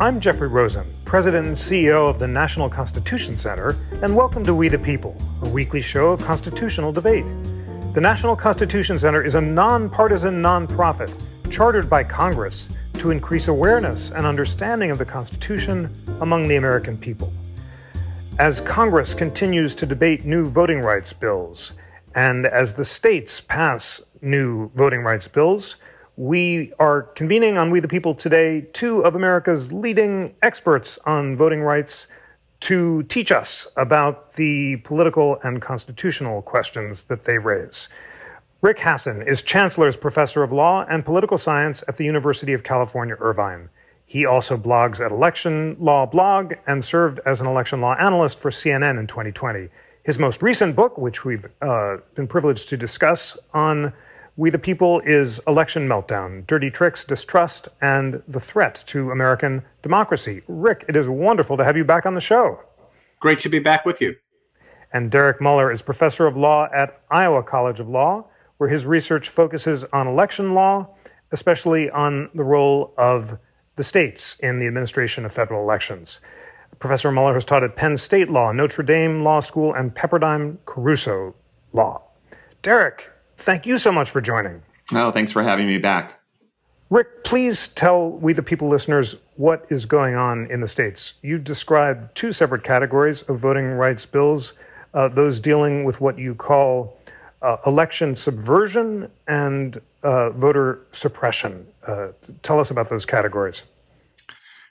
[0.00, 4.68] I'm Jeffrey Rosen, President and CEO of the National Constitution Center, and welcome to We
[4.68, 7.26] the People, a weekly show of constitutional debate.
[7.92, 11.12] The National Constitution Center is a nonpartisan nonprofit
[11.50, 17.30] chartered by Congress to increase awareness and understanding of the Constitution among the American people.
[18.38, 21.72] As Congress continues to debate new voting rights bills,
[22.14, 25.76] and as the states pass new voting rights bills,
[26.20, 31.62] we are convening on We the People today two of America's leading experts on voting
[31.62, 32.08] rights
[32.60, 37.88] to teach us about the political and constitutional questions that they raise.
[38.60, 43.16] Rick Hasen is Chancellor's Professor of Law and Political Science at the University of California,
[43.18, 43.70] Irvine.
[44.04, 48.50] He also blogs at Election Law Blog and served as an election law analyst for
[48.50, 49.70] CNN in 2020.
[50.02, 53.94] His most recent book, which we've uh, been privileged to discuss on
[54.40, 60.40] we the People is Election Meltdown, Dirty Tricks, Distrust, and the Threat to American Democracy.
[60.48, 62.58] Rick, it is wonderful to have you back on the show.
[63.18, 64.16] Great to be back with you.
[64.94, 69.28] And Derek Muller is Professor of Law at Iowa College of Law, where his research
[69.28, 70.88] focuses on election law,
[71.32, 73.36] especially on the role of
[73.76, 76.18] the states in the administration of federal elections.
[76.78, 81.34] Professor Muller has taught at Penn State Law, Notre Dame Law School, and Pepperdine Caruso
[81.74, 82.00] Law.
[82.62, 84.62] Derek, Thank you so much for joining.
[84.92, 86.20] Oh, thanks for having me back.
[86.90, 91.14] Rick, please tell we the people listeners what is going on in the states.
[91.22, 94.52] You've described two separate categories of voting rights bills
[94.92, 96.98] uh, those dealing with what you call
[97.42, 101.66] uh, election subversion and uh, voter suppression.
[101.86, 102.08] Uh,
[102.42, 103.62] tell us about those categories.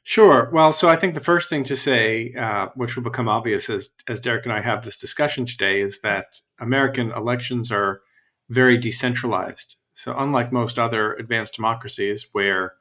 [0.03, 0.49] Sure.
[0.51, 3.93] Well, so I think the first thing to say, uh, which will become obvious as,
[4.07, 8.01] as Derek and I have this discussion today, is that American elections are
[8.49, 9.75] very decentralized.
[9.93, 12.75] So, unlike most other advanced democracies where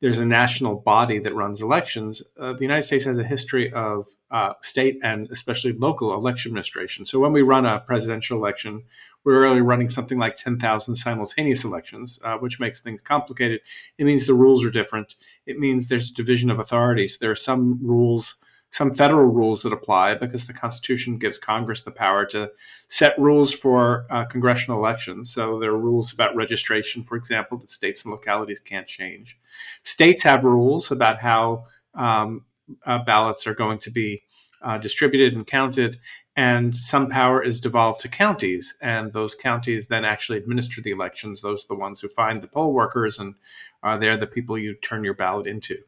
[0.00, 4.06] there's a national body that runs elections, uh, the United States has a history of
[4.30, 7.06] uh, state and especially local election administration.
[7.06, 8.84] So, when we run a presidential election,
[9.24, 13.60] we're really running something like 10,000 simultaneous elections, uh, which makes things complicated.
[13.98, 15.14] It means the rules are different.
[15.46, 17.18] It means there's a division of authorities.
[17.18, 18.36] There are some rules
[18.76, 22.50] some federal rules that apply because the Constitution gives Congress the power to
[22.88, 25.32] set rules for uh, congressional elections.
[25.32, 29.38] So there are rules about registration, for example, that states and localities can't change.
[29.82, 32.44] States have rules about how um,
[32.84, 34.24] uh, ballots are going to be
[34.60, 35.98] uh, distributed and counted,
[36.36, 41.40] and some power is devolved to counties, and those counties then actually administer the elections.
[41.40, 43.36] Those are the ones who find the poll workers, and
[43.82, 45.78] uh, they're the people you turn your ballot into.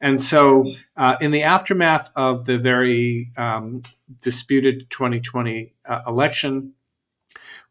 [0.00, 3.82] And so, uh, in the aftermath of the very um,
[4.20, 6.74] disputed 2020 uh, election,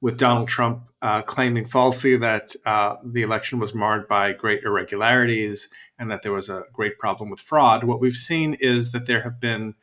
[0.02, 5.70] with Donald Trump uh, claiming falsely that uh, the election was marred by great irregularities
[5.98, 9.22] and that there was a great problem with fraud, what we've seen is that there
[9.22, 9.74] have been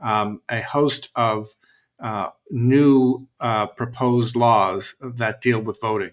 [0.00, 1.48] um, a host of
[2.00, 6.12] uh, new uh, proposed laws that deal with voting.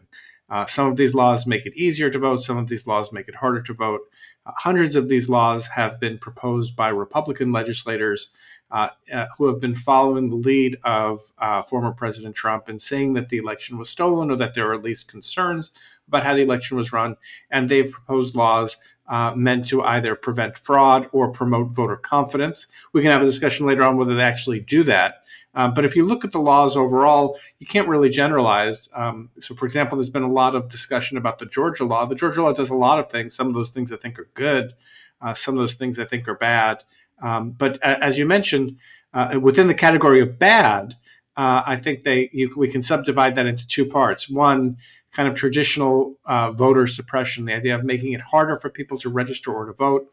[0.68, 3.36] Some of these laws make it easier to vote, some of these laws make it
[3.36, 4.02] harder to vote.
[4.46, 8.32] Hundreds of these laws have been proposed by Republican legislators
[8.72, 13.14] uh, uh, who have been following the lead of uh, former President Trump and saying
[13.14, 15.72] that the election was stolen or that there are at least concerns
[16.08, 17.16] about how the election was run.
[17.52, 18.78] And they've proposed laws
[19.08, 22.68] uh, meant to either prevent fraud or promote voter confidence.
[22.94, 25.23] We can have a discussion later on whether they actually do that.
[25.56, 28.90] Um, but if you look at the laws overall, you can't really generalize.
[28.94, 32.06] Um, so, for example, there's been a lot of discussion about the Georgia law.
[32.06, 33.36] The Georgia law does a lot of things.
[33.36, 34.74] Some of those things I think are good,
[35.22, 36.84] uh, some of those things I think are bad.
[37.22, 38.78] Um, but as you mentioned,
[39.14, 40.96] uh, within the category of bad,
[41.38, 44.30] uh, I think they you, we can subdivide that into two parts.
[44.30, 44.78] One,
[45.14, 49.10] kind of traditional uh, voter suppression, the idea of making it harder for people to
[49.10, 50.12] register or to vote.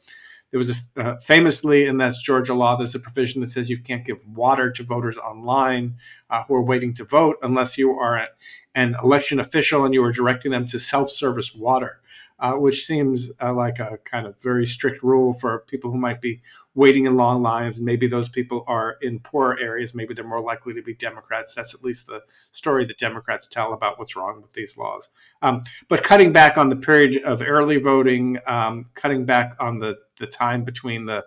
[0.51, 3.81] There was a uh, famously in that Georgia law, there's a provision that says you
[3.81, 5.97] can't give water to voters online
[6.29, 8.27] uh, who are waiting to vote unless you are
[8.75, 12.01] an election official and you are directing them to self-service water
[12.41, 16.21] uh, which seems uh, like a kind of very strict rule for people who might
[16.21, 16.41] be
[16.75, 17.77] waiting in long lines.
[17.77, 19.95] And maybe those people are in poorer areas.
[19.95, 21.55] Maybe they're more likely to be Democrats.
[21.55, 22.23] That's at least the
[22.53, 25.11] story that Democrats tell about what's wrong with these laws.
[25.43, 29.99] Um, but cutting back on the period of early voting, um, cutting back on the,
[30.19, 31.25] the time between the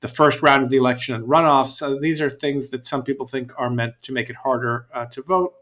[0.00, 1.82] the first round of the election and runoffs.
[1.82, 5.04] Uh, these are things that some people think are meant to make it harder uh,
[5.04, 5.52] to vote.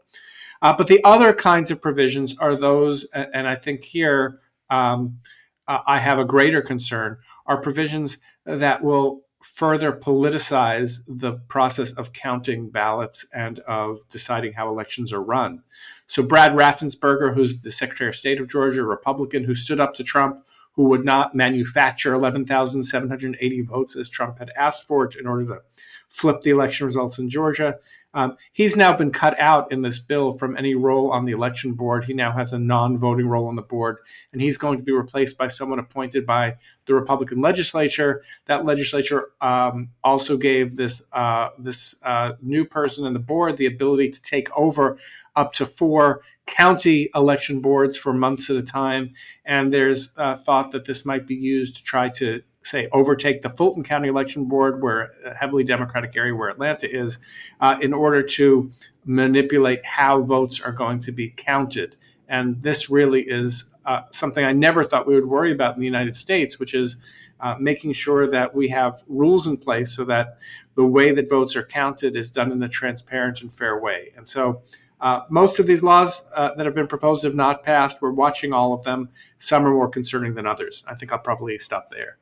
[0.61, 4.39] Uh, but the other kinds of provisions are those, and I think here
[4.69, 5.19] um,
[5.67, 12.69] I have a greater concern are provisions that will further politicize the process of counting
[12.69, 15.63] ballots and of deciding how elections are run.
[16.07, 20.03] So, Brad Raffensperger, who's the Secretary of State of Georgia, Republican who stood up to
[20.03, 25.61] Trump, who would not manufacture 11,780 votes as Trump had asked for in order to
[26.09, 27.77] flip the election results in Georgia.
[28.13, 31.73] Um, he's now been cut out in this bill from any role on the election
[31.73, 32.05] board.
[32.05, 33.97] He now has a non voting role on the board,
[34.33, 38.23] and he's going to be replaced by someone appointed by the Republican legislature.
[38.45, 43.67] That legislature um, also gave this, uh, this uh, new person in the board the
[43.67, 44.97] ability to take over
[45.35, 49.13] up to four county election boards for months at a time.
[49.45, 53.49] And there's uh, thought that this might be used to try to say overtake the
[53.49, 57.17] Fulton County Election Board, where a heavily Democratic area where Atlanta is,
[57.61, 58.71] uh, in order to
[59.05, 61.95] manipulate how votes are going to be counted.
[62.27, 65.85] And this really is uh, something I never thought we would worry about in the
[65.85, 66.97] United States, which is
[67.39, 70.37] uh, making sure that we have rules in place so that
[70.75, 74.11] the way that votes are counted is done in a transparent and fair way.
[74.15, 74.61] And so
[75.01, 78.01] uh, most of these laws uh, that have been proposed have not passed.
[78.01, 79.09] We're watching all of them.
[79.37, 80.83] Some are more concerning than others.
[80.87, 82.17] I think I'll probably stop there.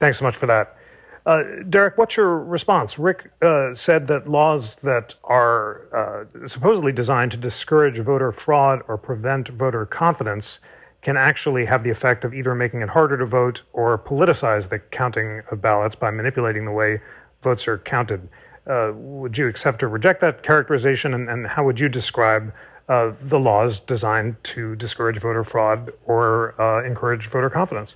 [0.00, 0.76] Thanks so much for that.
[1.26, 2.98] Uh, Derek, what's your response?
[2.98, 8.96] Rick uh, said that laws that are uh, supposedly designed to discourage voter fraud or
[8.96, 10.60] prevent voter confidence
[11.02, 14.78] can actually have the effect of either making it harder to vote or politicize the
[14.78, 17.00] counting of ballots by manipulating the way
[17.42, 18.28] votes are counted.
[18.66, 22.52] Uh, would you accept or reject that characterization, and, and how would you describe
[22.88, 27.94] uh, the laws designed to discourage voter fraud or uh, encourage voter confidence?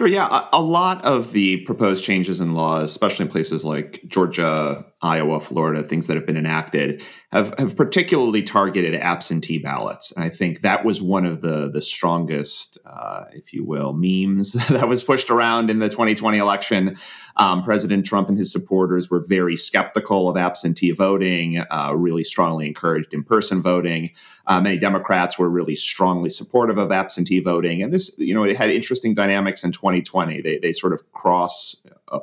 [0.00, 0.08] Sure.
[0.08, 0.28] Yeah.
[0.30, 5.40] A, a, lot of the proposed changes in laws, especially in places like Georgia, Iowa,
[5.40, 7.02] Florida, things that have been enacted,
[7.32, 10.12] have, have particularly targeted absentee ballots.
[10.12, 14.52] And I think that was one of the, the strongest, uh, if you will, memes
[14.68, 16.96] that was pushed around in the 2020 election.
[17.36, 22.66] Um, President Trump and his supporters were very skeptical of absentee voting, uh, really strongly
[22.66, 24.10] encouraged in person voting.
[24.46, 27.82] Uh, many Democrats were really strongly supportive of absentee voting.
[27.82, 30.42] And this, you know, it had interesting dynamics in 2020.
[30.42, 31.76] They, they sort of cross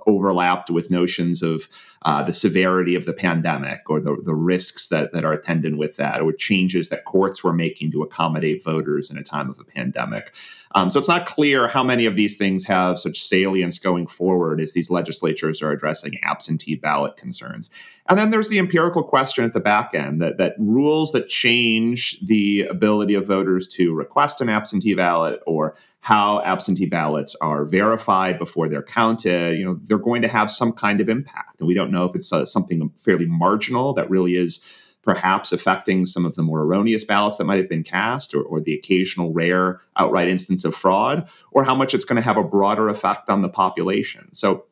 [0.05, 1.67] overlapped with notions of
[2.03, 5.97] uh, the severity of the pandemic or the, the risks that, that are attendant with
[5.97, 9.63] that or changes that courts were making to accommodate voters in a time of a
[9.63, 10.33] pandemic.
[10.75, 14.59] Um, so it's not clear how many of these things have such salience going forward
[14.59, 17.69] as these legislatures are addressing absentee ballot concerns.
[18.09, 22.19] And then there's the empirical question at the back end that, that rules that change
[22.21, 28.39] the ability of voters to request an absentee ballot or how absentee ballots are verified
[28.39, 31.59] before they're counted, you know, they're going to have some kind of impact.
[31.59, 34.63] And we don't know if it's uh, something fairly marginal that really is
[35.07, 38.59] perhaps affecting some of the more erroneous ballots that might have been cast or, or,
[38.59, 42.43] the occasional rare outright instance of fraud, or how much it's going to have a
[42.43, 44.27] broader effect on the population.
[44.33, 44.65] So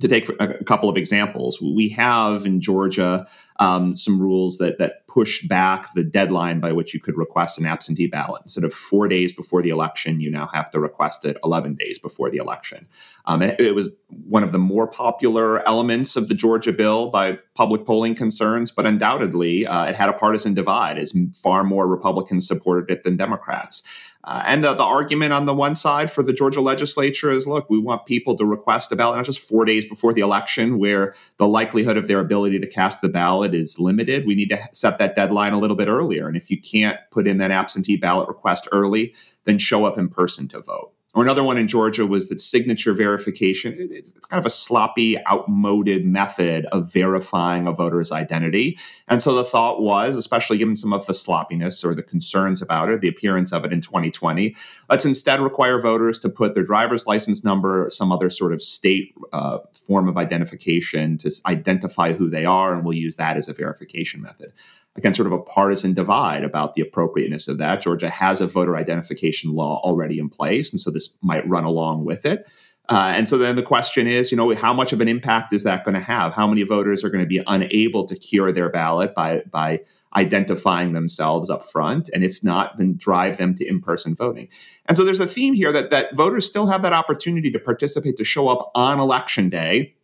[0.00, 3.26] to take a couple of examples, we have in Georgia
[3.58, 7.66] um, some rules that that push back the deadline by which you could request an
[7.66, 8.40] absentee ballot.
[8.42, 11.98] Instead of four days before the election, you now have to request it 11 days
[11.98, 12.86] before the election.
[13.26, 17.38] Um, it, it, was one of the more popular elements of the Georgia bill by
[17.54, 22.46] public polling concerns, but undoubtedly uh, it had a partisan divide, as far more Republicans
[22.46, 23.82] supported it than Democrats.
[24.22, 27.70] Uh, and the, the argument on the one side for the Georgia legislature is look,
[27.70, 31.14] we want people to request a ballot not just four days before the election, where
[31.38, 34.26] the likelihood of their ability to cast the ballot is limited.
[34.26, 36.28] We need to set that deadline a little bit earlier.
[36.28, 39.14] And if you can't put in that absentee ballot request early,
[39.44, 40.92] then show up in person to vote.
[41.12, 43.74] Or another one in Georgia was that signature verification.
[43.76, 48.78] It's kind of a sloppy, outmoded method of verifying a voter's identity.
[49.08, 52.90] And so the thought was, especially given some of the sloppiness or the concerns about
[52.90, 54.54] it, the appearance of it in 2020,
[54.88, 58.62] let's instead require voters to put their driver's license number or some other sort of
[58.62, 63.48] state uh, form of identification to identify who they are, and we'll use that as
[63.48, 64.52] a verification method
[64.96, 67.80] again, sort of a partisan divide about the appropriateness of that.
[67.80, 72.04] Georgia has a voter identification law already in place, and so this might run along
[72.04, 72.48] with it.
[72.88, 75.62] Uh, and so then the question is, you know, how much of an impact is
[75.62, 76.34] that going to have?
[76.34, 79.80] How many voters are going to be unable to cure their ballot by by
[80.16, 84.48] identifying themselves up front, and if not, then drive them to in-person voting?
[84.86, 88.16] And so there's a theme here that that voters still have that opportunity to participate,
[88.16, 89.94] to show up on election day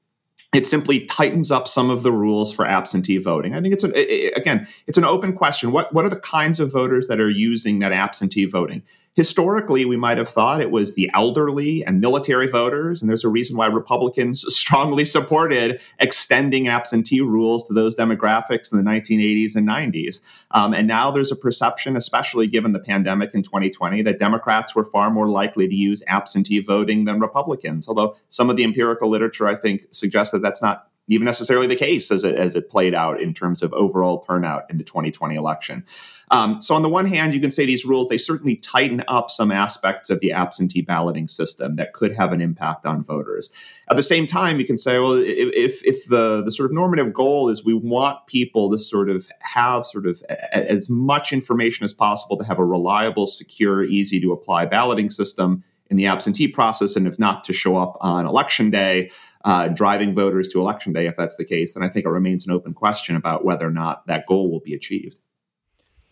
[0.57, 3.55] it simply tightens up some of the rules for absentee voting.
[3.55, 5.71] I think it's an, it, again, it's an open question.
[5.71, 8.83] What what are the kinds of voters that are using that absentee voting?
[9.17, 13.01] Historically, we might have thought it was the elderly and military voters.
[13.01, 18.79] And there's a reason why Republicans strongly supported extending absentee rules to those demographics in
[18.79, 20.21] the 1980s and 90s.
[20.51, 24.85] Um, and now there's a perception, especially given the pandemic in 2020, that Democrats were
[24.85, 27.89] far more likely to use absentee voting than Republicans.
[27.89, 31.77] Although some of the empirical literature, I think, suggests that that's not even necessarily the
[31.77, 35.35] case as it, as it played out in terms of overall turnout in the 2020
[35.35, 35.85] election.
[36.33, 39.31] Um, so on the one hand, you can say these rules they certainly tighten up
[39.31, 43.53] some aspects of the absentee balloting system that could have an impact on voters.
[43.89, 47.13] At the same time, you can say, well, if if the the sort of normative
[47.13, 51.85] goal is we want people to sort of have sort of a, as much information
[51.85, 56.49] as possible to have a reliable, secure, easy to apply balloting system in the absentee
[56.49, 59.09] process, and if not, to show up on election day
[59.47, 61.75] uh, driving voters to election day if that's the case.
[61.75, 64.61] then I think it remains an open question about whether or not that goal will
[64.61, 65.19] be achieved.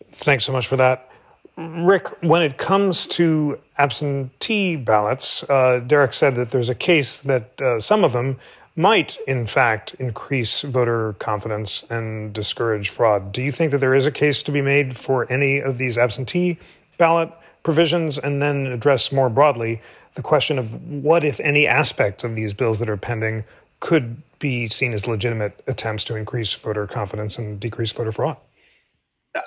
[0.09, 1.11] Thanks so much for that.
[1.57, 7.61] Rick, when it comes to absentee ballots, uh, Derek said that there's a case that
[7.61, 8.37] uh, some of them
[8.77, 13.31] might, in fact, increase voter confidence and discourage fraud.
[13.31, 15.97] Do you think that there is a case to be made for any of these
[15.97, 16.57] absentee
[16.97, 17.31] ballot
[17.63, 18.17] provisions?
[18.17, 19.81] And then address more broadly
[20.15, 23.43] the question of what, if any, aspects of these bills that are pending
[23.79, 28.37] could be seen as legitimate attempts to increase voter confidence and decrease voter fraud.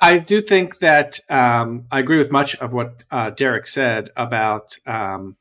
[0.03, 4.77] I do think that um, I agree with much of what uh, Derek said about
[4.87, 5.37] um,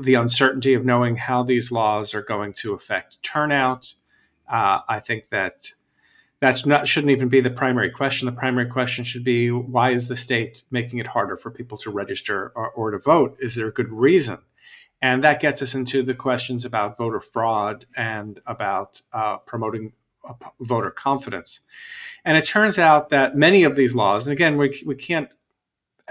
[0.00, 3.94] the uncertainty of knowing how these laws are going to affect turnout.
[4.50, 5.66] Uh, I think that
[6.40, 8.26] that's not shouldn't even be the primary question.
[8.26, 11.90] The primary question should be why is the state making it harder for people to
[11.90, 13.36] register or, or to vote?
[13.38, 14.38] Is there a good reason?
[15.04, 19.92] And that gets us into the questions about voter fraud and about uh, promoting
[20.26, 21.60] uh, voter confidence.
[22.24, 25.28] And it turns out that many of these laws, and again, we, we can't,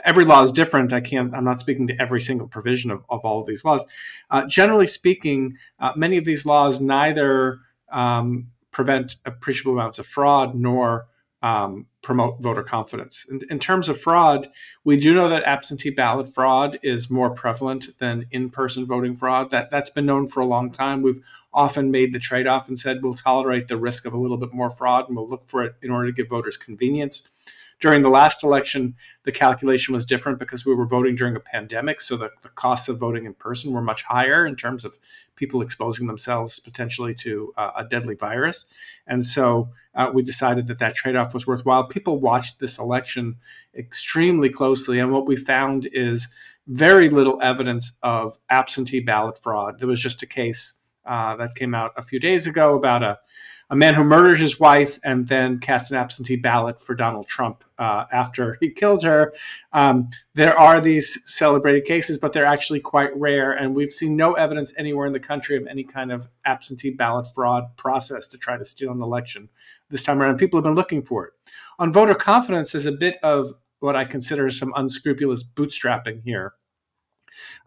[0.05, 0.93] every law is different.
[0.93, 3.83] I can't, I'm not speaking to every single provision of, of all of these laws.
[4.29, 10.53] Uh, generally speaking, uh, many of these laws neither um, prevent appreciable amounts of fraud
[10.53, 11.07] nor
[11.43, 13.27] um, promote voter confidence.
[13.29, 14.47] In, in, terms of fraud,
[14.85, 19.51] we do know that absentee ballot fraud is more prevalent than in-person voting fraud.
[19.51, 21.01] That that's been known for a long time.
[21.01, 21.19] We've
[21.53, 24.69] often made the trade-off and said we'll tolerate the risk of a little bit more
[24.69, 27.27] fraud and we'll look for it in order to give voters convenience.
[27.83, 31.99] During the last election, the calculation was different because we were voting during a pandemic.
[31.99, 34.97] So the, the costs of voting in person were much higher in terms of
[35.35, 38.67] people exposing themselves potentially to uh, a deadly virus.
[39.05, 41.83] And so uh, we decided that that trade off was worthwhile.
[41.83, 43.35] People watched this election
[43.77, 44.99] extremely closely.
[44.99, 46.29] And what we found is
[46.67, 49.79] very little evidence of absentee ballot fraud.
[49.79, 50.75] There was just a case
[51.05, 53.19] uh, that came out a few days ago about a
[53.73, 57.63] a man who murders his wife and then casts an absentee ballot for Donald Trump
[57.79, 59.33] uh, after he killed her.
[59.71, 64.33] Um, there are these celebrated cases, but they're actually quite rare, and we've seen no
[64.33, 68.57] evidence anywhere in the country of any kind of absentee ballot fraud process to try
[68.57, 69.49] to steal an election
[69.89, 70.37] this time around.
[70.37, 71.33] People have been looking for it.
[71.79, 76.53] On voter confidence, there's a bit of what I consider some unscrupulous bootstrapping here.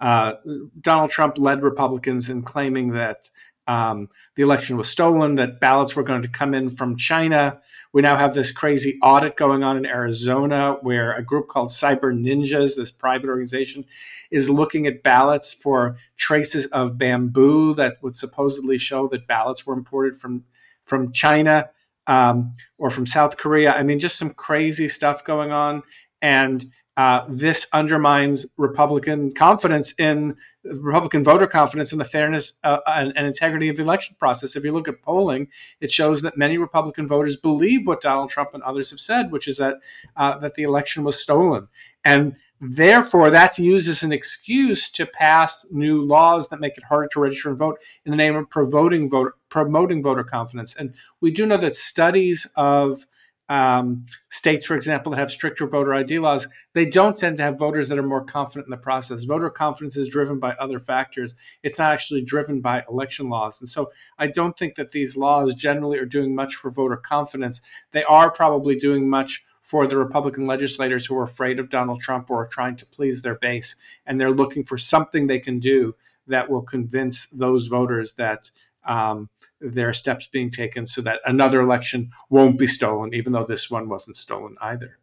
[0.00, 0.34] Uh,
[0.80, 3.28] Donald Trump led Republicans in claiming that
[3.66, 7.60] um, the election was stolen, that ballots were going to come in from China.
[7.92, 12.12] We now have this crazy audit going on in Arizona where a group called Cyber
[12.12, 13.84] Ninjas, this private organization,
[14.30, 19.74] is looking at ballots for traces of bamboo that would supposedly show that ballots were
[19.74, 20.44] imported from,
[20.84, 21.70] from China
[22.06, 23.72] um, or from South Korea.
[23.72, 25.82] I mean, just some crazy stuff going on.
[26.22, 30.34] And uh, this undermines Republican confidence in
[30.64, 34.56] Republican voter confidence in the fairness uh, and, and, integrity of the election process.
[34.56, 35.48] If you look at polling,
[35.80, 39.46] it shows that many Republican voters believe what Donald Trump and others have said, which
[39.46, 39.76] is that
[40.16, 41.68] uh, that the election was stolen,
[42.04, 47.08] and therefore that's used as an excuse to pass new laws that make it harder
[47.08, 50.74] to register and vote in the name of promoting voter promoting voter confidence.
[50.74, 53.06] And we do know that studies of
[53.48, 57.58] um, states, for example, that have stricter voter ID laws, they don't tend to have
[57.58, 59.24] voters that are more confident in the process.
[59.24, 61.34] Voter confidence is driven by other factors.
[61.62, 63.60] It's not actually driven by election laws.
[63.60, 67.60] And so I don't think that these laws generally are doing much for voter confidence.
[67.92, 72.30] They are probably doing much for the Republican legislators who are afraid of Donald Trump
[72.30, 73.74] or are trying to please their base.
[74.06, 75.96] And they're looking for something they can do
[76.28, 78.50] that will convince those voters that
[78.86, 79.28] um,
[79.60, 83.70] there are steps being taken so that another election won't be stolen, even though this
[83.70, 84.98] one wasn't stolen either.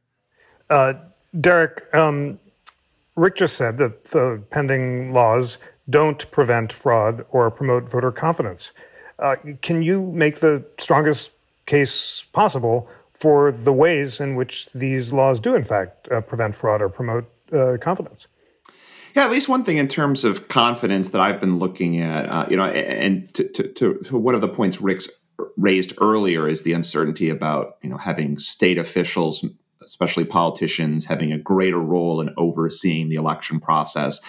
[0.69, 0.93] Uh,
[1.39, 2.39] Derek, um,
[3.15, 5.57] Rick just said that the pending laws
[5.89, 8.71] don't prevent fraud or promote voter confidence.
[9.19, 11.31] Uh, can you make the strongest
[11.65, 16.81] case possible for the ways in which these laws do, in fact, uh, prevent fraud
[16.81, 18.27] or promote uh, confidence?
[19.15, 22.47] Yeah, at least one thing in terms of confidence that I've been looking at, uh,
[22.49, 25.07] you know, and to, to, to, one of the points Rick's
[25.55, 29.45] raised earlier is the uncertainty about, you know, having state officials,
[29.83, 34.19] especially politicians, having a greater role in overseeing the election process.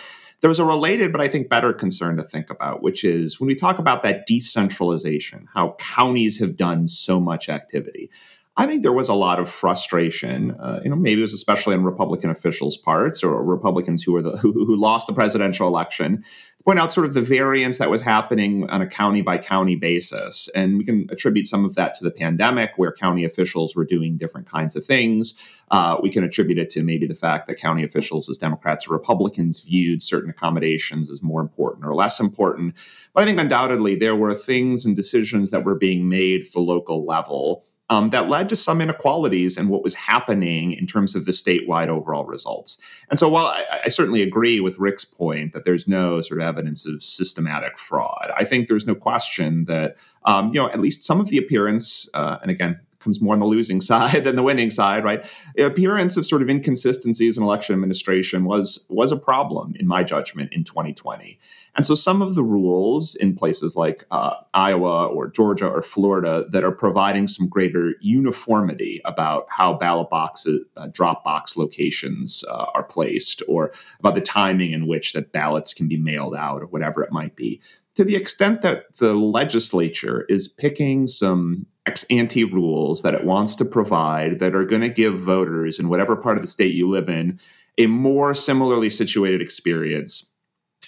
[0.41, 3.47] There was a related, but I think better concern to think about, which is when
[3.47, 8.11] we talk about that decentralization, how counties have done so much activity.
[8.57, 10.53] I think there was a lot of frustration.
[10.53, 14.23] Uh, you know, maybe it was especially on Republican officials' parts or Republicans who were
[14.23, 16.25] the who, who lost the presidential election.
[16.65, 20.49] Point out sort of the variance that was happening on a county by county basis,
[20.55, 24.17] and we can attribute some of that to the pandemic, where county officials were doing
[24.17, 25.35] different kinds of things.
[25.71, 28.95] Uh, we can attribute it to maybe the fact that county officials, as Democrats or
[28.95, 32.75] Republicans, viewed certain accommodations as more important or less important.
[33.13, 36.61] But I think undoubtedly there were things and decisions that were being made at the
[36.61, 41.27] local level um, that led to some inequalities in what was happening in terms of
[41.27, 42.79] the statewide overall results.
[43.11, 46.47] And so, while I, I, certainly agree with Rick's point that there's no sort of
[46.47, 51.05] evidence of systematic fraud, I think there's no question that um, you know at least
[51.05, 54.43] some of the appearance, uh, and again, comes more on the losing side than the
[54.43, 55.25] winning side, right?
[55.55, 60.03] The appearance of sort of inconsistencies in election administration was was a problem in my
[60.03, 61.39] judgment in 2020.
[61.77, 66.47] And so some of the rules in places like uh, Iowa or Georgia or Florida
[66.51, 72.67] that are providing some greater uniformity about how ballot boxes, uh, drop box locations uh,
[72.75, 76.67] are placed, or about the timing in which that ballots can be mailed out, or
[76.67, 77.61] whatever it might be.
[77.97, 83.55] To the extent that the legislature is picking some ex ante rules that it wants
[83.57, 86.89] to provide that are going to give voters in whatever part of the state you
[86.89, 87.39] live in
[87.79, 90.31] a more similarly situated experience.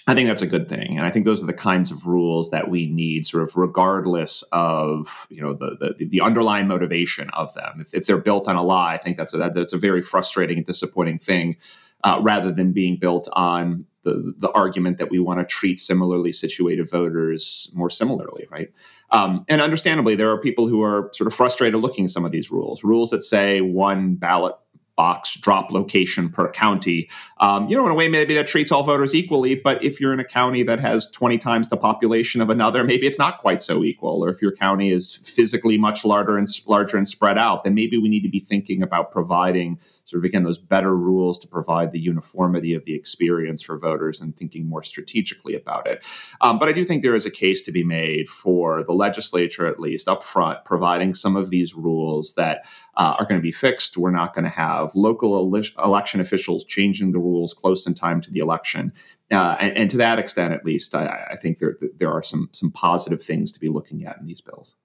[0.07, 2.51] I think that's a good thing, and I think those are the kinds of rules
[2.51, 7.53] that we need, sort of regardless of you know the the, the underlying motivation of
[7.55, 7.81] them.
[7.81, 10.57] If, if, they're built on a lie, I think that's a, that's a very frustrating
[10.57, 11.57] and disappointing thing,
[12.03, 16.31] uh, rather than being built on the the argument that we want to treat similarly
[16.31, 18.71] situated voters more similarly, right?
[19.11, 22.31] Um, and understandably, there are people who are sort of frustrated looking at some of
[22.31, 22.83] these rules.
[22.83, 24.55] Rules that say one ballot
[24.97, 27.07] box drop location per county.
[27.39, 29.55] Um, you know, in a way, maybe that treats all voters equally.
[29.55, 33.07] But if you're in a county that has 20 times the population of another, maybe
[33.07, 34.25] it's not quite so equal.
[34.25, 37.97] Or if your county is physically much larger and larger and spread out, then maybe
[37.97, 41.91] we need to be thinking about providing sort of again those better rules to provide
[41.91, 46.03] the uniformity of the experience for voters and thinking more strategically about it.
[46.41, 49.67] Um, but I do think there is a case to be made for the legislature,
[49.67, 52.65] at least up front, providing some of these rules that
[52.97, 53.95] uh, are going to be fixed.
[53.95, 58.21] We're not going to have local ele- election officials changing the rules close in time
[58.21, 58.91] to the election.
[59.31, 62.49] Uh, and, and, to that extent, at least, I, I, think there there are some
[62.53, 64.75] some positive things to be looking at in these bills.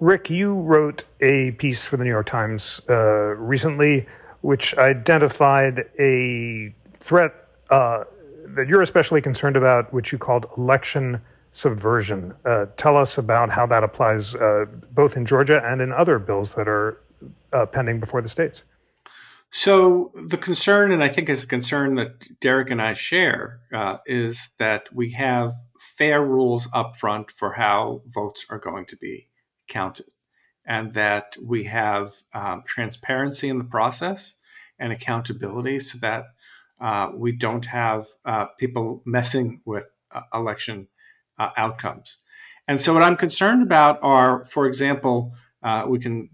[0.00, 4.06] Rick, you wrote a piece for the New York Times uh, recently,
[4.40, 7.34] which identified a threat
[7.70, 8.04] uh,
[8.46, 11.20] that you're especially concerned about, which you called election
[11.52, 12.34] subversion.
[12.44, 16.54] Uh, tell us about how that applies uh, both in Georgia and in other bills
[16.54, 17.00] that are
[17.52, 18.64] uh, pending before the states.
[19.50, 23.96] So the concern, and I think is a concern that Derek and I share, uh,
[24.04, 29.30] is that we have fair rules up front for how votes are going to be
[29.66, 30.06] counted,
[30.66, 34.36] and that we have um, transparency in the process
[34.78, 36.26] and accountability, so that
[36.80, 40.88] uh, we don't have uh, people messing with uh, election
[41.38, 42.18] uh, outcomes.
[42.66, 45.32] And so, what I'm concerned about are, for example,
[45.62, 46.28] uh, we can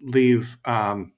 [0.00, 1.12] leave um,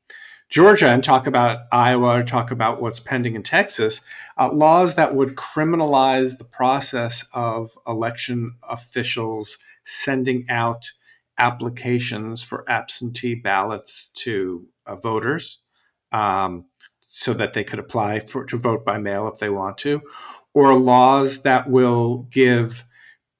[0.49, 4.03] Georgia and talk about Iowa or talk about what's pending in Texas,
[4.39, 10.93] uh, laws that would criminalize the process of election officials sending out
[11.39, 15.59] applications for absentee ballots to uh, voters
[16.13, 16.65] um,
[17.09, 20.01] so that they could apply for to vote by mail if they want to,
[20.55, 22.86] or laws that will give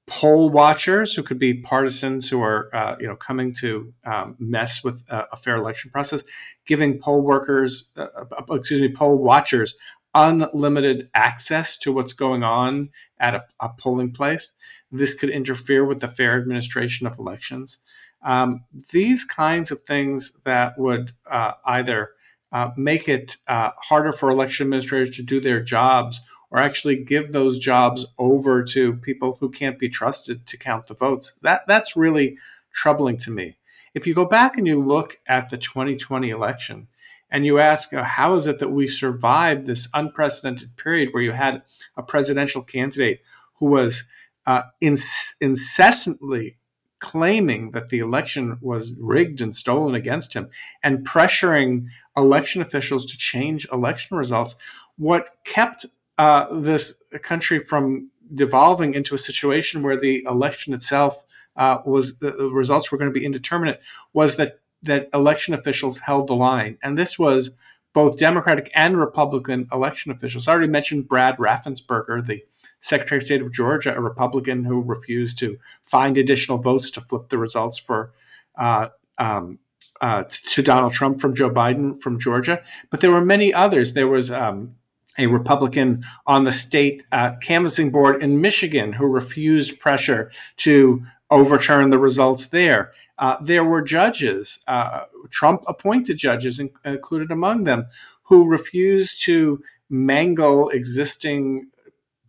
[0.07, 4.83] poll watchers who could be partisans who are uh, you know coming to um, mess
[4.83, 6.23] with a, fair election process,
[6.65, 9.77] giving poll workers, uh, uh, excuse me, poll watchers
[10.15, 12.89] unlimited access to what's going on
[13.19, 14.55] at a, a, polling place.
[14.91, 17.79] This could interfere with the fair administration of elections.
[18.23, 22.11] Um, these kinds of things that would uh, either
[22.51, 27.31] uh, make it uh, harder for election administrators to do their jobs or actually give
[27.31, 31.33] those jobs over to people who can't be trusted to count the votes.
[31.41, 32.37] That that's really
[32.73, 33.57] troubling to me.
[33.93, 36.87] If you go back and you look at the 2020 election
[37.29, 41.31] and you ask uh, how is it that we survived this unprecedented period where you
[41.31, 41.63] had
[41.95, 43.21] a presidential candidate
[43.55, 44.05] who was
[44.45, 46.57] uh, inc- incessantly
[46.99, 50.49] claiming that the election was rigged and stolen against him
[50.81, 54.55] and pressuring election officials to change election results
[54.97, 55.85] what kept
[56.17, 61.23] uh, this country from devolving into a situation where the election itself
[61.55, 63.81] uh, was the, the, results were going to be indeterminate
[64.13, 67.55] was that that election officials held the line, and this was
[67.93, 70.47] both Democratic and Republican election officials.
[70.47, 72.43] I already mentioned Brad Raffensperger, the
[72.79, 77.29] Secretary of State of Georgia, a Republican who refused to find additional votes to flip
[77.29, 78.11] the results for
[78.55, 79.57] uh, um,
[79.99, 82.61] uh, to Donald Trump from Joe Biden from Georgia.
[82.91, 83.93] But there were many others.
[83.93, 84.75] There was um,
[85.17, 91.89] a Republican on the state uh, canvassing board in Michigan who refused pressure to overturn
[91.89, 92.91] the results there.
[93.17, 97.85] Uh, there were judges, uh, Trump appointed judges, in, included among them,
[98.23, 101.67] who refused to mangle existing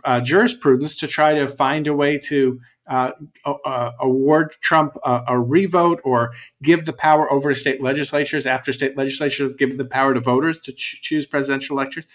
[0.04, 3.10] uh, jurisprudence to try to find a way to uh,
[3.44, 8.72] uh, award Trump a, a, revote or give the power over to state legislatures after
[8.72, 12.06] state legislatures give the power to voters to ch- choose presidential electors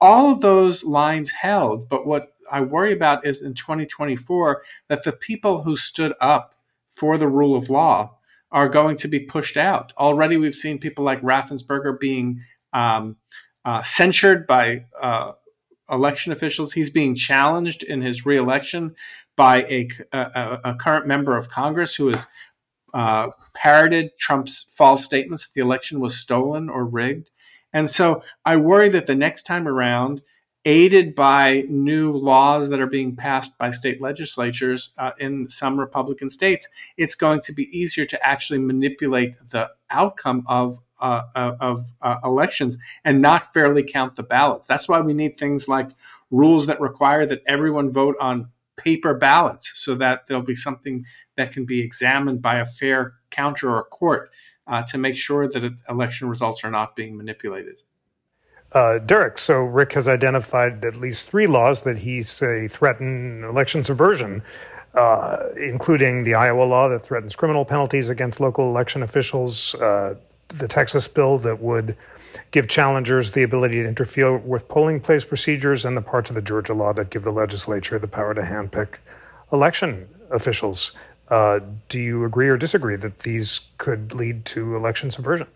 [0.00, 1.88] all of those lines held.
[1.88, 6.54] But what I worry about is in 2024 that the people who stood up
[6.90, 8.16] for the rule of law
[8.52, 9.92] are going to be pushed out.
[9.98, 12.40] Already, we've seen people like Raffensperger being
[12.72, 13.16] um,
[13.64, 15.32] uh, censured by uh,
[15.90, 16.72] election officials.
[16.72, 18.94] He's being challenged in his reelection
[19.36, 22.26] by a, a, a current member of Congress who has
[22.94, 27.30] uh, parroted Trump's false statements that the election was stolen or rigged.
[27.72, 30.22] And so I worry that the next time around,
[30.66, 36.28] aided by new laws that are being passed by state legislatures uh, in some Republican
[36.28, 41.92] states, it's going to be easier to actually manipulate the outcome of uh, uh of
[42.00, 44.66] uh, elections and not fairly count the ballots.
[44.66, 45.90] That's why we need things like
[46.30, 51.04] rules that require that everyone vote on paper ballots, so that there'll be something
[51.36, 54.30] that can be examined by a fair counter or court
[54.66, 57.76] uh, to make sure that election results are not being manipulated.
[58.72, 63.84] Uh, Derek, so Rick has identified at least three laws that he say threaten election
[63.84, 64.42] subversion,
[64.94, 70.16] uh, including the Iowa law that threatens criminal penalties against local election officials, uh,
[70.48, 71.96] the Texas bill that would
[72.50, 76.42] give challengers the ability to interfere with polling place procedures, and the parts of the
[76.42, 78.96] Georgia law that give the legislature the power to handpick
[79.52, 80.92] election officials.
[81.28, 85.48] Uh, do you agree or disagree that these could lead to election subversion?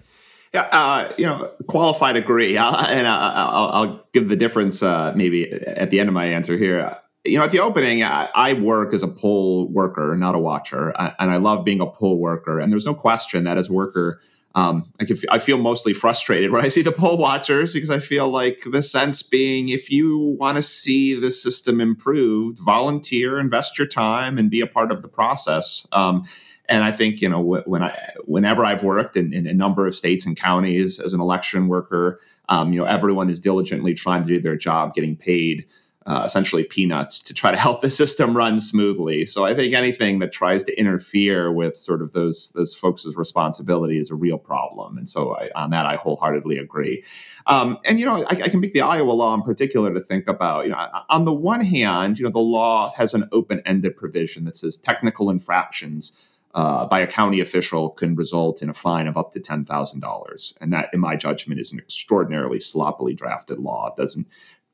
[0.53, 5.91] Yeah, uh, you know, qualified agree, and I'll, I'll, give the difference uh, maybe at
[5.91, 6.97] the end of my answer here.
[7.25, 10.93] You know, at the opening, I, I work as a poll worker, not a watcher,
[10.99, 12.59] and I love being a poll worker.
[12.59, 14.21] And there's no question that as a worker,
[14.55, 17.99] um, I, can, I feel mostly frustrated when I see the poll watchers because I
[17.99, 23.79] feel like the sense being if you want to see the system improved, volunteer, invest
[23.79, 25.87] your time, and be a part of the process.
[25.93, 26.25] Um,
[26.69, 29.97] and I think you know when I whenever I've worked in, in a number of
[29.97, 34.35] states and counties as an election worker, um, you know everyone is diligently trying to
[34.35, 35.67] do their job, getting paid
[36.07, 39.27] uh, essentially peanuts to try to help the system run smoothly.
[39.27, 43.99] So I think anything that tries to interfere with sort of those those folks' responsibility
[43.99, 44.97] is a real problem.
[44.97, 47.05] And so I, on that, I wholeheartedly agree.
[47.47, 50.27] Um, and you know, I, I, can make the Iowa law in particular to think
[50.27, 50.65] about.
[50.65, 54.57] You know, on the one hand, you know, the law has an open-ended provision that
[54.57, 56.13] says technical infractions.
[56.53, 60.01] Uh, by a county official can result in a fine of up to ten thousand
[60.01, 63.87] dollars, and that, in my judgment, is an extraordinarily sloppily drafted law.
[63.87, 64.27] It doesn't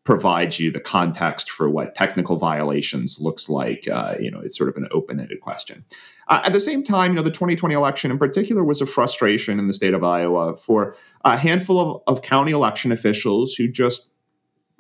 [0.07, 3.89] provides you the context for what technical violations looks like.
[3.89, 5.85] Uh, you know, it's sort of an open-ended question.
[6.29, 9.59] Uh, at the same time, you know, the 2020 election in particular was a frustration
[9.59, 14.09] in the state of Iowa for a handful of, of county election officials who just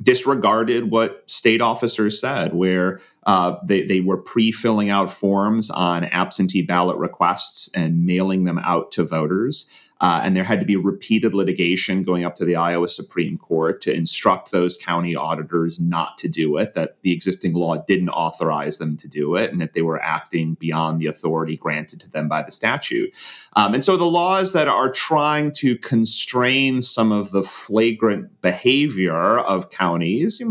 [0.00, 6.04] disregarded what state officers said, where uh, they, they were pre filling out forms on
[6.04, 9.66] absentee ballot requests and mailing them out to voters.
[10.00, 13.80] Uh, and there had to be repeated litigation going up to the Iowa Supreme Court
[13.82, 18.78] to instruct those county auditors not to do it, that the existing law didn't authorize
[18.78, 22.28] them to do it, and that they were acting beyond the authority granted to them
[22.28, 23.14] by the statute.
[23.54, 29.38] Um, and so the laws that are trying to constrain some of the flagrant behavior
[29.38, 30.42] of counties,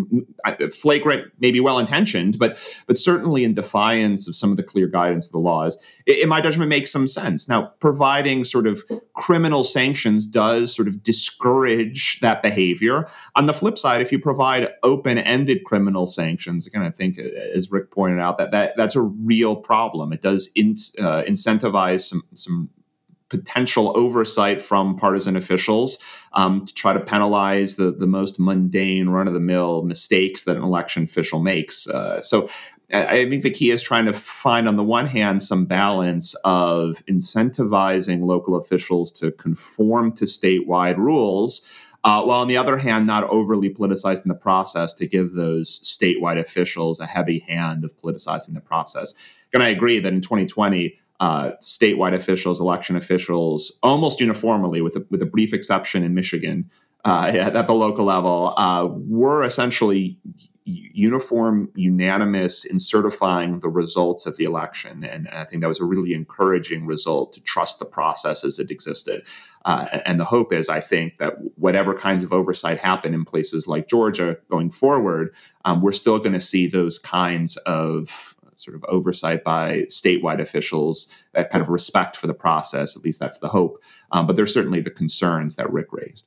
[0.74, 5.28] flagrant, maybe well intentioned, but, but certainly in defiance of some of the clear guidance
[5.28, 5.78] of the laws,
[6.08, 7.48] in my judgment, makes some sense.
[7.48, 8.82] Now, providing sort of
[9.36, 13.06] criminal sanctions does sort of discourage that behavior.
[13.36, 17.92] On the flip side, if you provide open-ended criminal sanctions, again, I think as Rick
[17.92, 20.14] pointed out, that, that that's a real problem.
[20.14, 22.70] It does in, uh, incentivize some some
[23.28, 25.98] potential oversight from partisan officials
[26.34, 30.56] um, to try to penalize the, the most mundane run of the mill mistakes that
[30.56, 31.88] an election official makes.
[31.90, 32.48] Uh, so
[32.94, 37.04] I think the key is trying to find, on the one hand, some balance of
[37.10, 41.66] incentivizing local officials to conform to statewide rules.
[42.06, 46.40] uh, while on the other hand, not overly politicizing the process to give those statewide
[46.40, 49.16] officials a heavy hand of politicizing the process.
[49.52, 55.06] And I agree that in 2020, uh, statewide officials, election officials, almost uniformly, with a,
[55.10, 56.70] with a brief exception in Michigan,
[57.06, 60.20] uh, at the local level, uh, were essentially
[60.66, 65.04] uniform, unanimous in certifying the results of the election.
[65.04, 68.72] And I think that was a really encouraging result to trust the process as it
[68.72, 69.28] existed.
[69.64, 73.68] Uh, and the hope is, I think, that whatever kinds of oversight happen in places
[73.68, 78.84] like Georgia going forward, um, we're still going to see those kinds of sort of
[78.86, 82.96] oversight by statewide officials, that kind of respect for the process.
[82.98, 83.84] At least that's the hope.
[84.12, 86.26] Um, but there's certainly the concerns that Rick raised.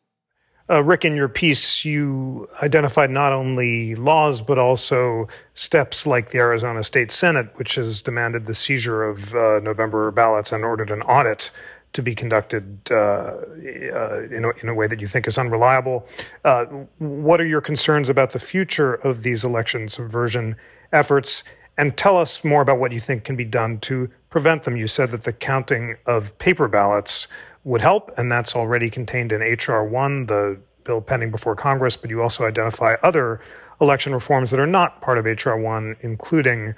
[0.70, 6.38] Uh, Rick, in your piece, you identified not only laws, but also steps like the
[6.38, 11.00] Arizona State Senate, which has demanded the seizure of uh, November ballots and ordered an
[11.02, 11.50] audit
[11.94, 16.06] to be conducted uh, uh in, a, in, a, way that you think is unreliable.
[16.44, 16.66] Uh,
[16.98, 20.54] what are your concerns about the future of these election subversion
[20.92, 21.44] efforts?
[21.78, 24.76] And tell us more about what you think can be done to prevent them.
[24.76, 27.26] You said that the counting of paper ballots
[27.64, 29.84] would help, and that's already contained in H.R.
[29.84, 33.40] 1, the bill pending before Congress, but you also identify other
[33.80, 35.58] election reforms that are not part of H.R.
[35.58, 36.74] 1, including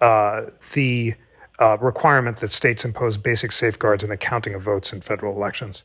[0.00, 0.42] uh,
[0.74, 1.14] the
[1.58, 5.84] uh, requirement that states impose basic safeguards in the counting of votes in federal elections.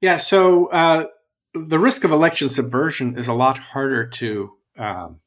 [0.00, 1.06] Yeah, so uh,
[1.54, 5.20] the risk of election subversion is a lot harder to um,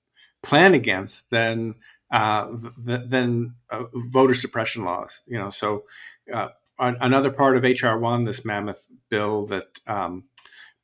[0.43, 1.75] plan against than
[2.11, 5.21] uh, than uh, voter suppression laws.
[5.27, 5.83] You know, so
[6.33, 10.25] uh, another part of HR one, this mammoth bill that um,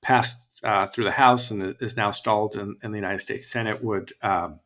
[0.02, 3.84] passed uh, through the House and is now stalled in, in the United States Senate,
[3.84, 4.60] would um,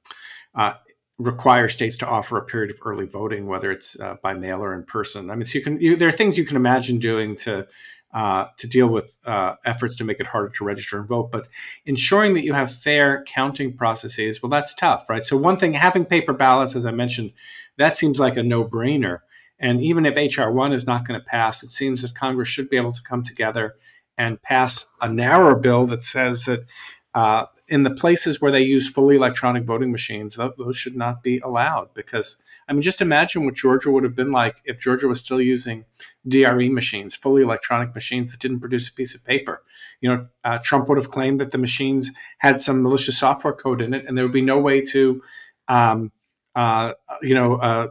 [0.56, 0.74] uh,
[1.18, 4.74] require states to offer a period of early voting, whether it's uh, by mail or
[4.74, 5.32] in person.
[5.32, 7.68] I mean, so you can you, there are things you can imagine doing to
[8.14, 11.32] uh, to deal with uh, efforts to make it harder to register and vote.
[11.32, 11.48] But
[11.86, 15.24] ensuring that you have fair counting processes, well, that's tough, right?
[15.24, 17.34] So one thing, having paper ballots, as I mentioned,
[17.78, 19.20] that seems like a no brainer.
[19.60, 22.70] And even if HR 1 is not going to pass, it seems that Congress should
[22.70, 23.76] be able to come together
[24.18, 26.66] and pass a narrower bill that says that
[27.14, 31.40] uh, in the places where they use fully electronic voting machines, those should not be
[31.40, 31.92] allowed.
[31.96, 32.38] Because,
[32.70, 35.86] I mean, just imagine what Georgia would have been like if Georgia was still using
[36.28, 39.64] DRE machines, fully electronic machines that didn't produce a piece of paper.
[40.00, 43.82] You know, uh, Trump would have claimed that the machines had some malicious software code
[43.82, 45.22] in it, and there would be no way to,
[45.68, 46.12] um,
[46.56, 46.94] uh,
[47.24, 47.88] you know, uh,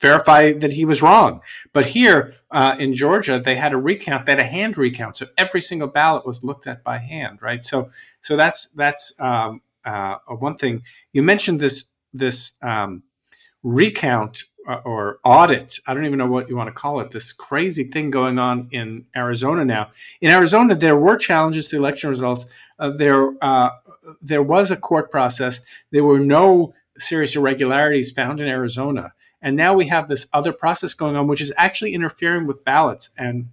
[0.00, 1.40] verify that he was wrong.
[1.72, 4.26] But here uh, in Georgia, they had a recount.
[4.26, 7.62] They had a hand recount, so every single ballot was looked at by hand, right?
[7.64, 7.90] So,
[8.22, 10.82] so that's that's um, uh, one thing.
[11.12, 13.02] You mentioned this this um,
[13.62, 15.78] recount uh, or audit.
[15.86, 17.10] I don't even know what you want to call it.
[17.10, 19.90] This crazy thing going on in Arizona now.
[20.20, 22.46] In Arizona, there were challenges to election results.
[22.78, 23.70] Uh, there uh,
[24.20, 25.60] there was a court process.
[25.90, 29.12] There were no serious irregularities found in Arizona.
[29.46, 33.10] And now we have this other process going on, which is actually interfering with ballots.
[33.16, 33.50] And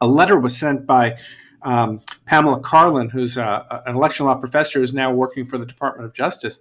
[0.00, 1.18] a letter was sent by
[1.62, 6.06] um, Pamela Karlan, who's uh, an election law professor who's now working for the Department
[6.06, 6.60] of Justice,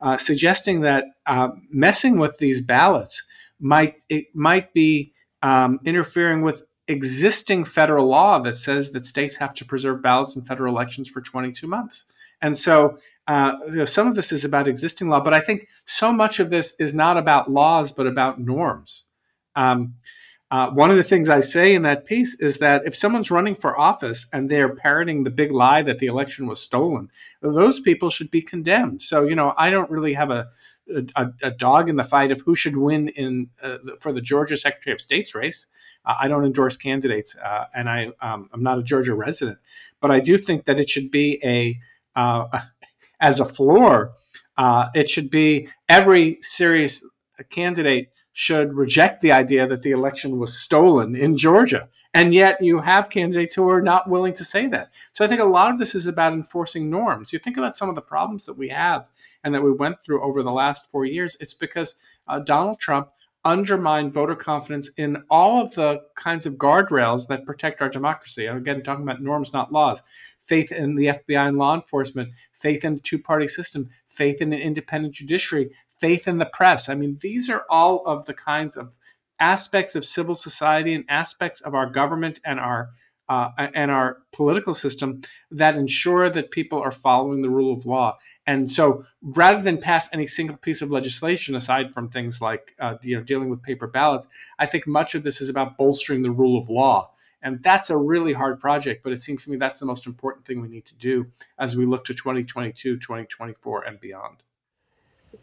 [0.00, 3.22] uh, suggesting that uh, messing with these ballots
[3.60, 9.52] might it might be um, interfering with existing federal law that says that states have
[9.52, 12.06] to preserve ballots in federal elections for 22 months.
[12.44, 15.66] And so, uh, you know, some of this is about existing law, but I think
[15.86, 19.06] so much of this is not about laws, but about norms.
[19.56, 19.94] Um,
[20.50, 23.54] uh, one of the things I say in that piece is that if someone's running
[23.54, 27.08] for office and they're parroting the big lie that the election was stolen,
[27.40, 29.00] those people should be condemned.
[29.00, 30.48] So, you know, I don't really have a
[31.16, 34.54] a, a dog in the fight of who should win in uh, for the Georgia
[34.54, 35.68] Secretary of State's race.
[36.04, 39.56] Uh, I don't endorse candidates, uh, and I um, I'm not a Georgia resident,
[40.02, 41.80] but I do think that it should be a
[42.16, 42.46] uh,
[43.20, 44.12] as a floor,
[44.56, 47.04] uh, it should be every serious
[47.50, 51.88] candidate should reject the idea that the election was stolen in Georgia.
[52.12, 54.92] And yet you have candidates who are not willing to say that.
[55.12, 57.32] So I think a lot of this is about enforcing norms.
[57.32, 59.08] You think about some of the problems that we have
[59.44, 61.94] and that we went through over the last four years, it's because
[62.26, 63.10] uh, Donald Trump
[63.44, 68.46] undermined voter confidence in all of the kinds of guardrails that protect our democracy.
[68.46, 70.02] And again, talking about norms, not laws
[70.44, 74.52] faith in the FBI and law enforcement, faith in the two party system, faith in
[74.52, 76.88] an independent judiciary, faith in the press.
[76.88, 78.92] I mean, these are all of the kinds of
[79.40, 82.90] aspects of civil society and aspects of our government and our
[83.26, 88.18] uh, and our political system that ensure that people are following the rule of law.
[88.46, 92.96] And so, rather than pass any single piece of legislation, aside from things like uh,
[93.02, 94.28] you know dealing with paper ballots,
[94.58, 97.12] I think much of this is about bolstering the rule of law
[97.44, 100.46] And that's a really hard project, but it seems to me that's the most important
[100.46, 101.26] thing we need to do
[101.58, 104.42] as we look to 2022, 2024, and beyond.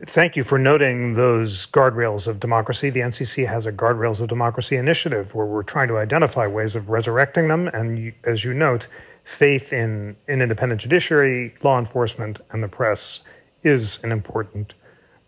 [0.07, 2.89] Thank you for noting those guardrails of democracy.
[2.89, 6.89] The NCC has a Guardrails of Democracy initiative where we're trying to identify ways of
[6.89, 7.67] resurrecting them.
[7.67, 8.87] And you, as you note,
[9.23, 13.19] faith in an independent judiciary, law enforcement, and the press
[13.63, 14.73] is an important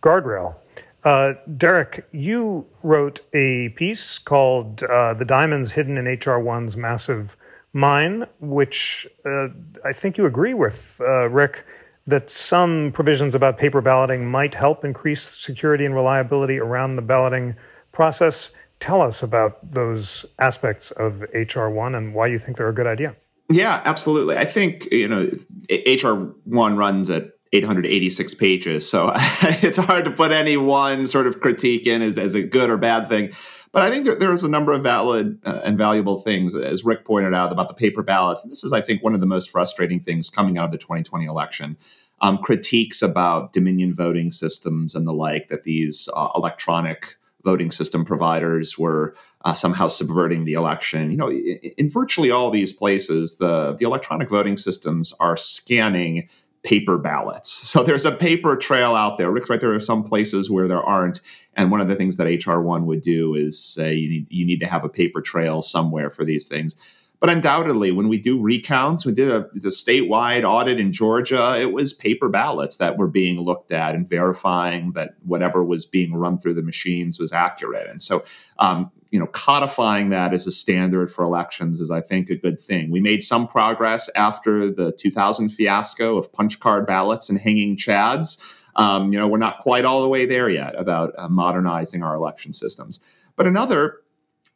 [0.02, 0.56] guardrail.
[1.04, 7.36] Uh, Derek, you wrote a piece called uh, The Diamonds Hidden in HR1's Massive
[7.74, 9.48] Mine, which uh,
[9.84, 11.66] I think you agree with, uh, Rick
[12.06, 17.56] that some provisions about paper balloting might help increase security and reliability around the balloting
[17.92, 18.52] process.
[18.80, 23.16] Tell us about those aspects of HR1 and why you think they're a good idea.
[23.50, 24.38] Yeah, absolutely.
[24.38, 25.30] I think, you know,
[25.70, 31.86] HR1 runs at 886 pages, so it's hard to put any one sort of critique
[31.86, 33.32] in as, as a good or bad thing.
[33.72, 37.06] But I think there, there's a number of valid uh, and valuable things, as Rick
[37.06, 38.44] pointed out, about the paper ballots.
[38.44, 40.78] And this is, I think, one of the most frustrating things coming out of the
[40.78, 41.78] 2020 election.
[42.22, 48.06] Um, critiques about Dominion voting systems and the like, that these uh, electronic voting system
[48.06, 51.12] providers were uh, somehow subverting the election.
[51.12, 56.30] You know, in, in virtually all these places, the, the electronic voting systems are scanning
[56.63, 57.62] paper ballots.
[57.73, 59.32] So there's a paper trail out there.
[59.32, 59.60] Rick's right.
[59.60, 61.21] There are some places where there aren't.
[61.56, 64.60] And one of the things that HR1 would do is say you need, you need
[64.60, 66.76] to have a paper trail somewhere for these things.
[67.19, 71.71] But undoubtedly, when we do recounts, we did a, the statewide audit in Georgia, it
[71.71, 76.38] was paper ballots that were being looked at and verifying that whatever was being run
[76.38, 77.89] through the machines was accurate.
[77.89, 78.23] And so,
[78.60, 82.60] um, you know, codifying that as a standard for elections is, I think, a good
[82.60, 82.89] thing.
[82.89, 88.41] We made some progress after the 2000 fiasco of punch card ballots and hanging chads.
[88.76, 92.15] Um, you know, we're not quite all the way there yet about uh, modernizing our
[92.15, 93.02] election systems.
[93.36, 93.99] But another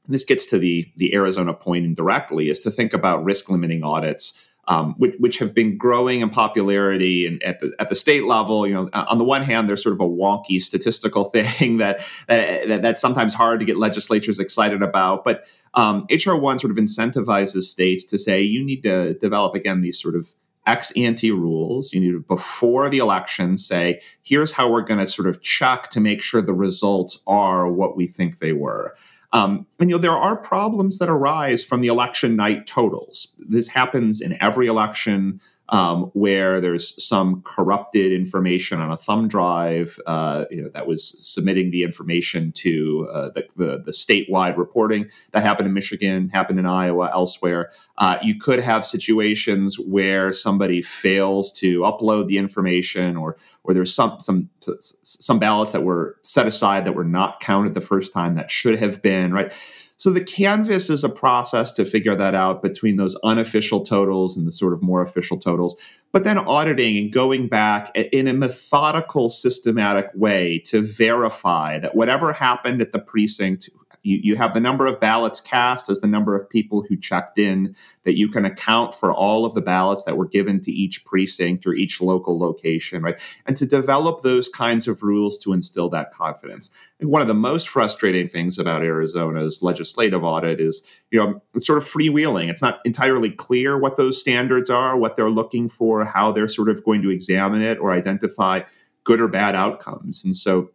[0.08, 4.34] this gets to the the Arizona point indirectly, is to think about risk limiting audits,
[4.68, 8.68] um, which, which, have been growing in popularity and at the at the state level.
[8.68, 12.82] You know, on the one hand, there's sort of a wonky statistical thing that, that
[12.82, 17.64] that's sometimes hard to get legislatures excited about, but um, HR one sort of incentivizes
[17.64, 20.34] states to say you need to develop again these sort of
[20.68, 21.94] ex ante rules.
[21.94, 25.90] You need to, before the election, say, here's how we're going to sort of check
[25.92, 28.96] to make sure the results are what we think they were.
[29.34, 33.28] Um, and you know there are problems that arise from the election night totals.
[33.38, 40.00] This happens in every election um, where there's some corrupted information on a thumb drive
[40.06, 45.10] uh, you know, that was submitting the information to uh, the, the, the, statewide reporting.
[45.32, 47.72] That happened in Michigan, happened in Iowa, elsewhere.
[47.98, 53.94] Uh, you could have situations where somebody fails to upload the information, or or there's
[53.94, 54.50] some some
[55.04, 58.80] some ballots that were set aside that were not counted the first time that should
[58.80, 59.52] have been right.
[60.00, 64.46] So the canvass is a process to figure that out between those unofficial totals and
[64.46, 65.76] the sort of more official totals,
[66.12, 72.32] but then auditing and going back in a methodical, systematic way to verify that whatever
[72.32, 73.70] happened at the precinct
[74.04, 77.38] you, you have the number of ballots cast as the number of people who checked
[77.38, 81.06] in, that you can account for all of the ballots that were given to each
[81.06, 83.20] precinct or each local location, right?
[83.46, 86.70] And to develop those kinds of rules to instill that confidence.
[87.00, 91.68] And one of the most frustrating things about Arizona's legislative audit is, you know, it's
[91.68, 92.50] sort of freewheeling.
[92.50, 96.70] It's not entirely clear what those standards are, what they're looking for, how they're sort
[96.70, 98.62] of going to examine it or identify
[99.04, 100.24] good or bad outcomes.
[100.26, 100.72] And so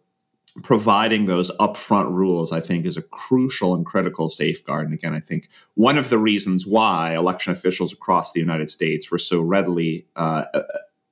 [0.63, 4.87] providing those upfront rules, I think, is a crucial and critical safeguard.
[4.87, 9.11] And again, I think one of the reasons why election officials across the United States
[9.11, 10.63] were so readily uh, uh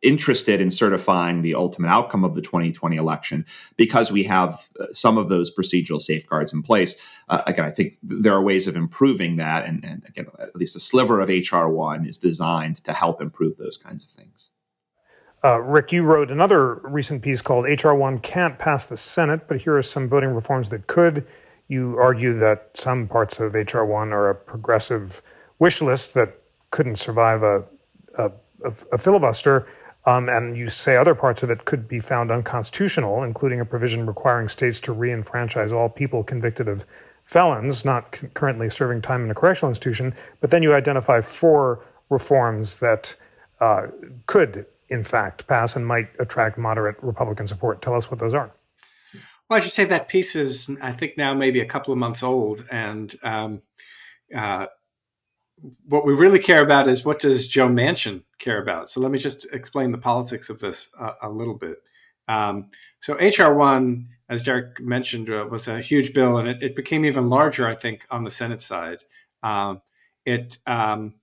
[0.03, 3.45] interested in certifying the ultimate outcome of the 2020 election
[3.77, 7.07] because we have uh, some of those procedural safeguards in place.
[7.29, 9.67] Uh, again, I think there are ways of improving that.
[9.67, 13.77] And, and again, at least a sliver of HR1 is designed to help improve those
[13.77, 14.51] kinds of things.
[15.43, 19.77] Uh, Rick, you wrote another recent piece called HR1 Can't Pass the Senate, but here
[19.77, 21.27] are some voting reforms that could.
[21.69, 25.23] You argue that some parts of HR1 are a progressive
[25.59, 26.39] wish list that
[26.71, 27.65] couldn't survive a,
[28.19, 28.31] a,
[28.93, 29.67] a filibuster.
[30.05, 34.07] Um, and you say other parts of it could be found unconstitutional, including a provision
[34.07, 36.85] requiring states to re-enfranchise all people convicted of
[37.25, 40.15] felons not c- currently serving time in a correctional institution.
[40.41, 43.15] But then you identify four reforms that
[43.61, 43.89] uh,
[44.27, 47.81] could in fact, pass and might attract moderate Republican support.
[47.81, 48.53] Tell us what those are.
[49.49, 52.23] Well, I should say that piece is, I think, now maybe a couple of months
[52.23, 53.63] old, and um,
[54.35, 54.67] uh,
[55.87, 58.89] what we really care about is what does Joe Manchin care about.
[58.89, 61.79] So let me just explain the politics of this uh, a little bit.
[62.29, 62.71] Um,
[63.01, 67.05] so HR one, as Derek mentioned, uh, was a huge bill, and it, it, became
[67.05, 68.99] even larger, I think, on the Senate side.
[69.43, 69.83] Um,
[70.25, 71.15] it um,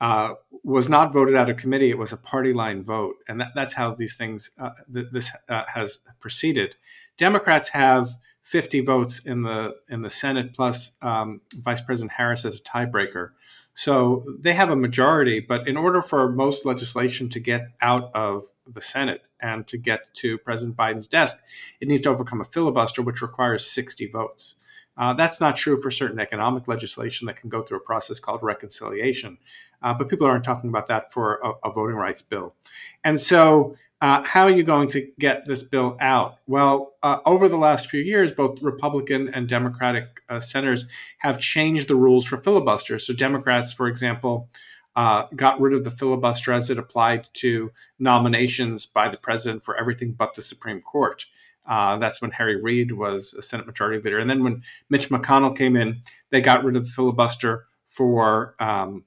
[0.00, 1.90] uh, was not voted out of committee.
[1.90, 5.30] It was a party line vote, and that, that's how these things uh, th- this
[5.48, 6.76] uh, has proceeded.
[7.16, 8.10] Democrats have
[8.42, 13.30] 50 votes in the in the Senate plus um, Vice President Harris as a tiebreaker.
[13.74, 18.44] So they have a majority, but in order for most legislation to get out of
[18.66, 21.38] the Senate and to get to President Biden's desk,
[21.80, 24.56] it needs to overcome a filibuster, which requires 60 votes.
[24.96, 28.42] Uh, that's not true for certain economic legislation that can go through a process called
[28.42, 29.38] reconciliation.
[29.82, 32.54] Uh, but people aren't talking about that for a, a voting rights bill.
[33.02, 36.38] And so, uh, how are you going to get this bill out?
[36.46, 40.86] Well, uh, over the last few years, both Republican and Democratic uh, senators
[41.18, 43.06] have changed the rules for filibusters.
[43.06, 44.48] So, Democrats, for example,
[44.96, 49.76] uh, got rid of the filibuster as it applied to nominations by the president for
[49.76, 51.26] everything but the Supreme Court.
[51.66, 54.18] Uh, that's when Harry Reid was a Senate Majority Leader.
[54.18, 59.04] And then when Mitch McConnell came in, they got rid of the filibuster for um,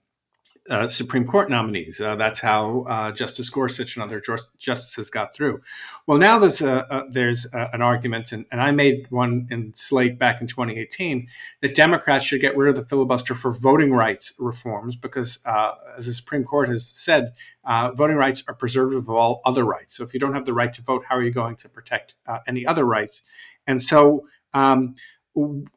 [0.69, 2.01] uh, Supreme Court nominees.
[2.01, 4.21] Uh, that's how uh, Justice Gorsuch and other
[4.57, 5.61] justices got through.
[6.05, 9.73] Well, now there's a, a there's a, an argument, and, and, I made one in
[9.73, 11.27] Slate back in 2018
[11.61, 16.05] that Democrats should get rid of the filibuster for voting rights reforms because, uh, as
[16.05, 19.95] the Supreme Court has said, uh, voting rights are preservative of all other rights.
[19.95, 22.15] So if you don't have the right to vote, how are you going to protect
[22.27, 23.23] uh, any other rights?
[23.65, 24.25] And so.
[24.53, 24.95] Um,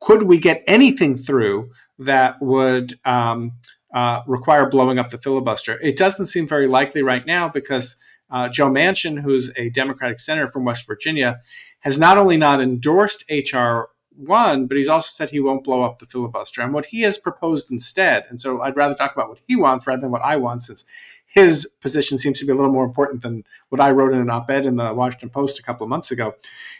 [0.00, 3.52] could we get anything through that would um,
[3.94, 5.78] uh, require blowing up the filibuster.
[5.80, 7.96] It doesn't seem very likely right now because
[8.30, 11.40] uh, Joe Manchin, who's a Democratic senator from West Virginia,
[11.80, 13.88] has not only not endorsed H.R.
[14.16, 16.62] 1, but he's also said he won't blow up the filibuster.
[16.62, 19.86] And what he has proposed instead, and so I'd rather talk about what he wants
[19.86, 20.84] rather than what I want, since
[21.26, 24.30] his position seems to be a little more important than what I wrote in an
[24.30, 26.34] op ed in the Washington Post a couple of months ago.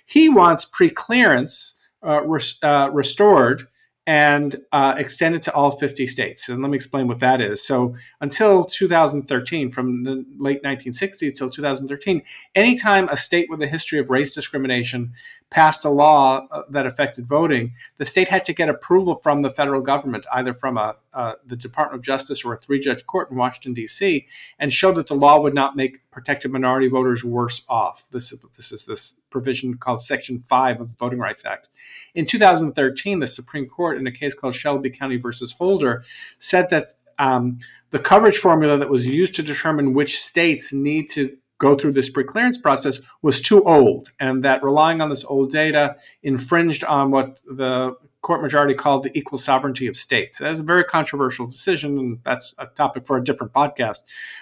[0.05, 3.69] He wants preclearance uh, res- uh, restored
[4.11, 6.49] and uh, extended to all 50 states.
[6.49, 7.65] And let me explain what that is.
[7.65, 12.21] So, until 2013, from the late 1960s till 2013,
[12.57, 15.13] anytime a state with a history of race discrimination
[15.51, 19.51] passed a law uh, that affected voting, the state had to get approval from the
[19.51, 23.31] federal government, either from a, uh, the Department of Justice or a three judge court
[23.31, 24.27] in Washington, D.C.,
[24.59, 28.09] and show that the law would not make protected minority voters worse off.
[28.13, 31.69] This, this is this provision called Section 5 of the Voting Rights Act.
[32.15, 36.05] In 2013, the Supreme Court, in a case called Shelby County versus Holder,
[36.39, 37.59] said that um,
[37.91, 42.11] the coverage formula that was used to determine which states need to go through this
[42.11, 45.95] preclearance process was too old, and that relying on this old data
[46.25, 50.39] infringed on what the court majority called the equal sovereignty of states.
[50.39, 53.99] That's a very controversial decision, and that's a topic for a different podcast.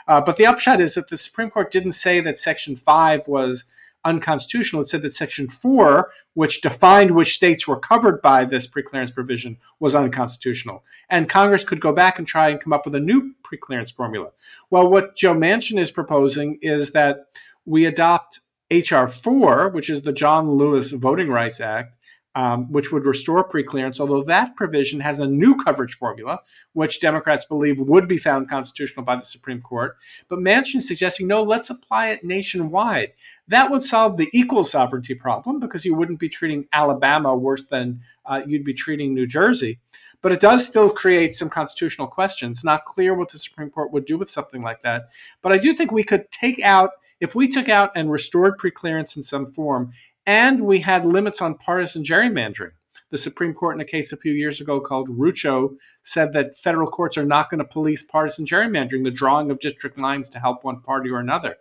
[0.06, 3.64] Uh, but the upshot is that the Supreme Court didn't say that Section 5 was
[4.08, 4.82] unconstitutional.
[4.82, 9.58] It said that Section 4, which defined which states were covered by this preclearance provision,
[9.78, 10.84] was unconstitutional.
[11.10, 14.32] And Congress could go back and try and come up with a new preclearance formula.
[14.70, 17.26] Well, what Joe Manchin is proposing is that
[17.64, 18.40] we adopt
[18.70, 19.08] H.R.
[19.08, 21.94] 4, which is the John Lewis Voting Rights Act,
[22.38, 26.38] um, which would restore preclearance, although that provision has a new coverage formula,
[26.72, 29.96] which Democrats believe would be found constitutional by the Supreme Court.
[30.28, 33.14] But Manchin suggesting, no, let's apply it nationwide.
[33.48, 38.02] That would solve the equal sovereignty problem because you wouldn't be treating Alabama worse than
[38.24, 39.80] uh, you'd be treating New Jersey.
[40.22, 42.62] But it does still create some constitutional questions.
[42.62, 45.08] Not clear what the Supreme Court would do with something like that.
[45.42, 49.16] But I do think we could take out if we took out and restored preclearance
[49.16, 49.90] in some form
[50.28, 52.72] and we had limits on partisan gerrymandering.
[53.10, 56.90] The Supreme Court, in a case a few years ago called Rucho, said that federal
[56.90, 60.64] courts are not going to police partisan gerrymandering, the drawing of district lines to help
[60.64, 61.56] one party or another.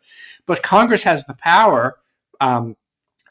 [0.46, 1.98] But Congress has the power
[2.42, 2.76] um,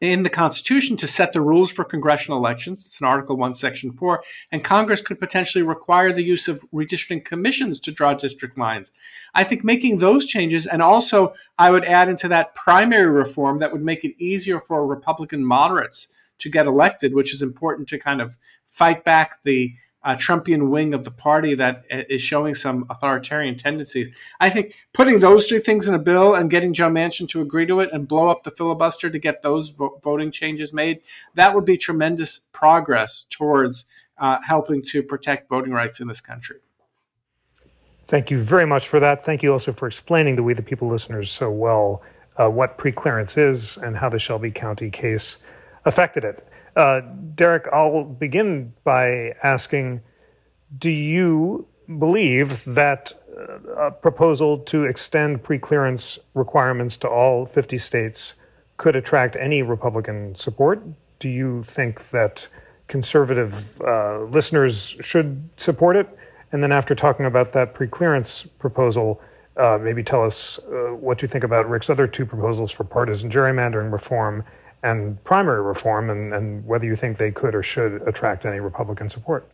[0.01, 2.85] in the Constitution to set the rules for congressional elections.
[2.85, 4.23] It's in Article 1, Section 4.
[4.53, 8.93] And Congress could potentially require the use of redistricting commissions to draw district lines.
[9.35, 13.73] I think making those changes, and also I would add into that primary reform that
[13.73, 18.21] would make it easier for Republican moderates to get elected, which is important to kind
[18.21, 18.37] of
[18.67, 19.75] fight back the
[20.07, 24.15] uh, Trumpian wing of the party that uh, showing some authoritarian tendencies.
[24.41, 27.67] I think putting those two things in a bill and getting Joe Manchin to agree
[27.67, 31.01] to it and blow up the filibuster to get those vo- voting changes made,
[31.35, 33.89] that would be tremendous progress towards
[34.19, 36.61] uh, helping to protect voting rights in this country.
[38.07, 39.21] Thank you very much for that.
[39.21, 42.03] Thank you also for explaining to We the People listeners so well
[42.37, 45.39] uh, what preclearance is and how the Shelby County case
[45.85, 46.46] affected it.
[46.77, 47.01] Uh,
[47.35, 50.03] Derek, I'll begin by asking
[50.77, 51.67] Do you
[51.99, 58.35] believe that uh, a proposal to extend preclearance requirements to all 50 states
[58.77, 60.83] could attract any Republican support?
[61.19, 62.49] Do you think that
[62.89, 66.09] conservative uh, listeners should support it?
[66.53, 69.21] And then after talking about that preclearance proposal,
[69.57, 73.31] uh, maybe tell us uh, what you think about Rick's other two proposals for partisan
[73.31, 74.45] gerrymandering reform
[74.83, 79.09] and primary reform, and, and whether you think they could or should attract any Republican
[79.09, 79.51] support.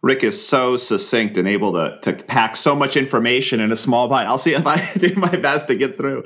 [0.00, 4.08] Rick is so succinct and able to, to pack so much information in a small
[4.08, 4.26] bite.
[4.26, 6.22] I'll see if I do my best to get through.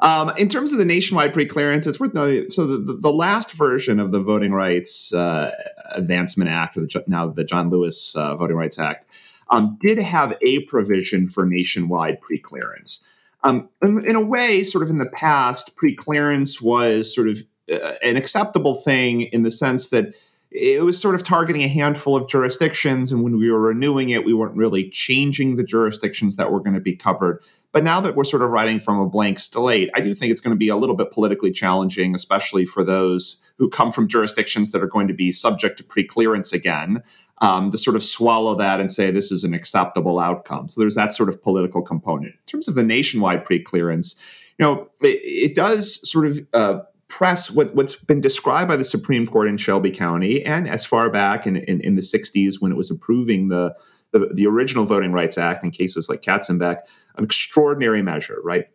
[0.00, 2.50] Um, in terms of the nationwide preclearance, it's worth noting.
[2.50, 5.50] So the, the, last version of the Voting Rights uh,
[5.90, 9.10] Advancement Act, or the, now the John Lewis uh, Voting Rights Act,
[9.50, 13.04] um, did have a provision for nationwide preclearance.
[13.42, 17.94] Um, in, in, a way, sort of in the past, preclearance was sort of uh,
[18.02, 20.14] an acceptable thing in the sense that
[20.50, 23.12] it was sort of targeting a handful of jurisdictions.
[23.12, 26.74] And when we were renewing it, we weren't really changing the jurisdictions that were going
[26.74, 27.40] to be covered.
[27.72, 30.40] But now that we're sort of writing from a blank slate, I do think it's
[30.40, 34.72] going to be a little bit politically challenging, especially for those who come from jurisdictions
[34.72, 37.02] that are going to be subject to preclearance again,
[37.42, 40.68] um, to sort of swallow that and say this is an acceptable outcome.
[40.68, 42.32] So there's that sort of political component.
[42.32, 44.16] In terms of the nationwide preclearance,
[44.58, 46.80] you know, it, it does sort of uh,
[47.10, 51.10] press what, what's been described by the Supreme Court in Shelby County and as far
[51.10, 53.74] back in, in, in the 60s when it was approving the,
[54.12, 56.78] the, the original Voting Rights Act in cases like Katzenbach,
[57.16, 58.66] an extraordinary measure, right?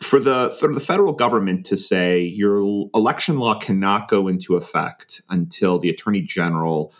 [0.00, 5.22] For the for the federal government to say your election law cannot go into effect
[5.28, 6.92] until the attorney general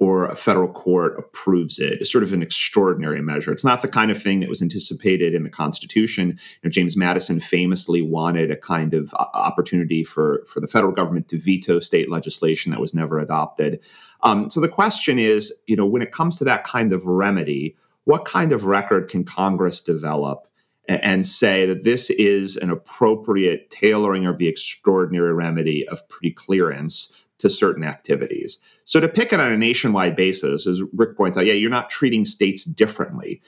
[0.00, 2.00] or a federal court approves it.
[2.00, 3.52] is sort of an extraordinary measure.
[3.52, 6.30] It's not the kind of thing that was anticipated in the Constitution.
[6.30, 11.28] You know, James Madison famously wanted a kind of opportunity for, for the federal government
[11.28, 13.84] to veto state legislation that was never adopted.
[14.22, 17.76] Um, so the question is, you know, when it comes to that kind of remedy,
[18.04, 20.46] what kind of record can Congress develop
[20.88, 27.50] and say that this is an appropriate tailoring of the extraordinary remedy of preclearance to
[27.50, 28.60] certain activities.
[28.84, 31.90] So to pick it on a nationwide basis, as Rick points out, yeah, you're not
[31.90, 33.42] treating states differently.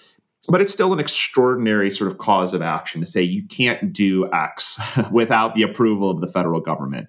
[0.48, 4.28] But it's still an extraordinary sort of cause of action to say you can't do
[4.32, 4.80] X
[5.12, 7.08] without the approval of the federal government.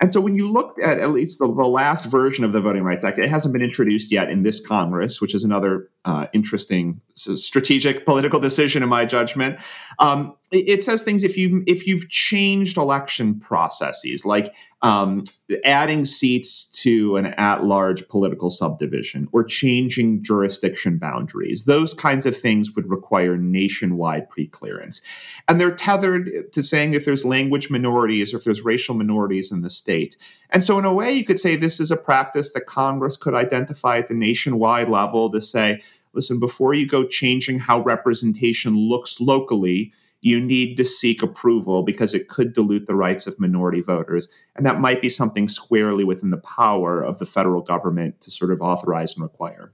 [0.00, 2.82] And so when you look at at least the, the, last version of the Voting
[2.82, 7.00] Rights Act, it hasn't been introduced yet in this Congress, which is another uh, interesting
[7.14, 9.58] strategic political decision in my judgment.
[9.98, 15.22] Um, it, says things if you if you've changed election processes, like um,
[15.64, 21.64] adding seats to an at large political subdivision or changing jurisdiction boundaries.
[21.64, 25.00] Those kinds of things would require nationwide preclearance.
[25.48, 29.62] And they're tethered to saying if there's language minorities or if there's racial minorities in
[29.62, 30.16] the state.
[30.50, 33.34] And so, in a way, you could say this is a practice that Congress could
[33.34, 35.80] identify at the nationwide level to say,
[36.14, 39.92] listen, before you go changing how representation looks locally,
[40.22, 44.28] you need to seek approval because it could dilute the rights of minority voters.
[44.54, 48.52] And that might be something squarely within the power of the federal government to sort
[48.52, 49.72] of authorize and require.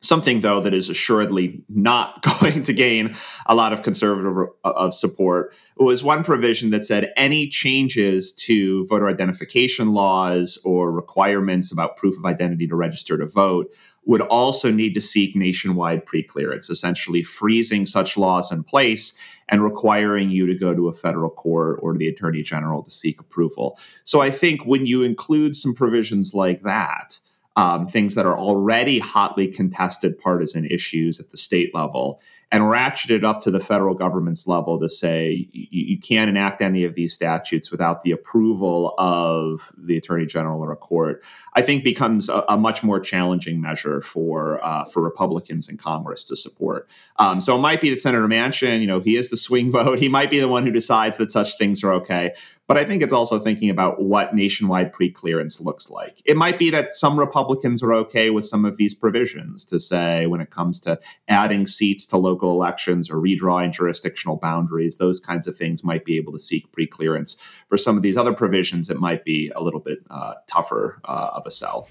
[0.00, 3.14] Something, though, that is assuredly not going to gain
[3.46, 8.86] a lot of conservative uh, of support was one provision that said any changes to
[8.86, 13.72] voter identification laws or requirements about proof of identity to register to vote
[14.06, 19.12] would also need to seek nationwide preclearance, essentially freezing such laws in place
[19.48, 23.20] and requiring you to go to a federal court or the attorney general to seek
[23.20, 23.78] approval.
[24.04, 27.18] So I think when you include some provisions like that,
[27.56, 32.20] um, things that are already hotly contested partisan issues at the state level,
[32.52, 36.62] and ratchet it up to the federal government's level to say you, you, can't enact
[36.62, 41.24] any of these statutes without the approval of the attorney general or a court,
[41.54, 46.22] I think becomes a, a much more challenging measure for uh, for Republicans in Congress
[46.24, 46.88] to support.
[47.18, 49.98] Um, so it might be that Senator Manchin, you know, he is the swing vote.
[49.98, 52.32] He might be the one who decides that such things are okay.
[52.68, 56.20] But I think it's also thinking about what nationwide preclearance looks like.
[56.24, 60.26] It might be that some Republicans are okay with some of these provisions to say
[60.26, 65.46] when it comes to adding seats to local elections or redrawing jurisdictional boundaries, those kinds
[65.46, 67.36] of things might be able to seek preclearance.
[67.68, 71.30] For some of these other provisions, it might be a little bit uh, tougher uh,
[71.34, 71.88] of a sell.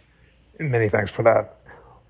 [0.59, 1.57] Many thanks for that.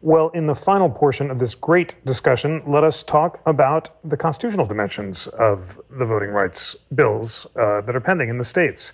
[0.01, 4.67] Well, in the final portion of this great discussion, let us talk about the constitutional
[4.67, 8.91] dimensions of the voting rights bills uh, that are pending in the states.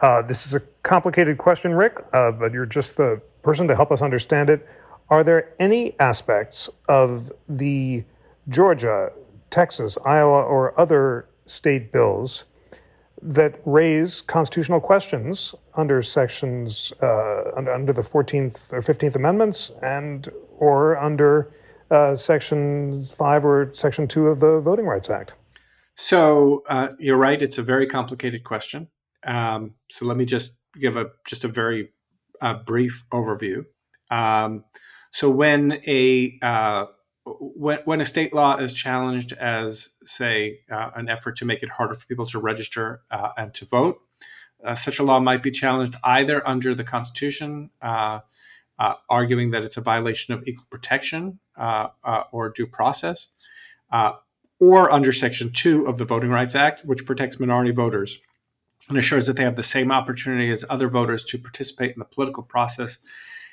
[0.00, 3.92] Uh, this is a complicated question, Rick, uh, but you're just the person to help
[3.92, 4.66] us understand it.
[5.08, 8.02] Are there any aspects of the
[8.48, 9.10] Georgia,
[9.50, 12.44] Texas, Iowa, or other state bills
[13.22, 20.28] that raise constitutional questions under sections uh, under, under, the 14th or 15th amendments and
[20.58, 21.52] or under
[21.90, 25.34] uh, section 5 or section 2 of the voting rights act.
[25.94, 28.88] So uh, you're right it's a very complicated question.
[29.26, 31.90] Um, so let me just give a just a very
[32.42, 33.64] uh, brief overview.
[34.10, 34.64] Um,
[35.12, 36.86] so when a uh,
[37.26, 41.70] when, when a state law is challenged as, say, uh, an effort to make it
[41.70, 44.00] harder for people to register uh, and to vote,
[44.64, 48.20] uh, such a law might be challenged either under the Constitution, uh,
[48.78, 51.88] uh, arguing that it's a violation of equal protection uh,
[52.30, 53.30] or due process,
[54.58, 58.20] or under Section 2 of the Voting Rights Act, which protects minority voters
[58.88, 62.04] and assures that they have the same opportunity as other voters to participate in the
[62.04, 62.98] political process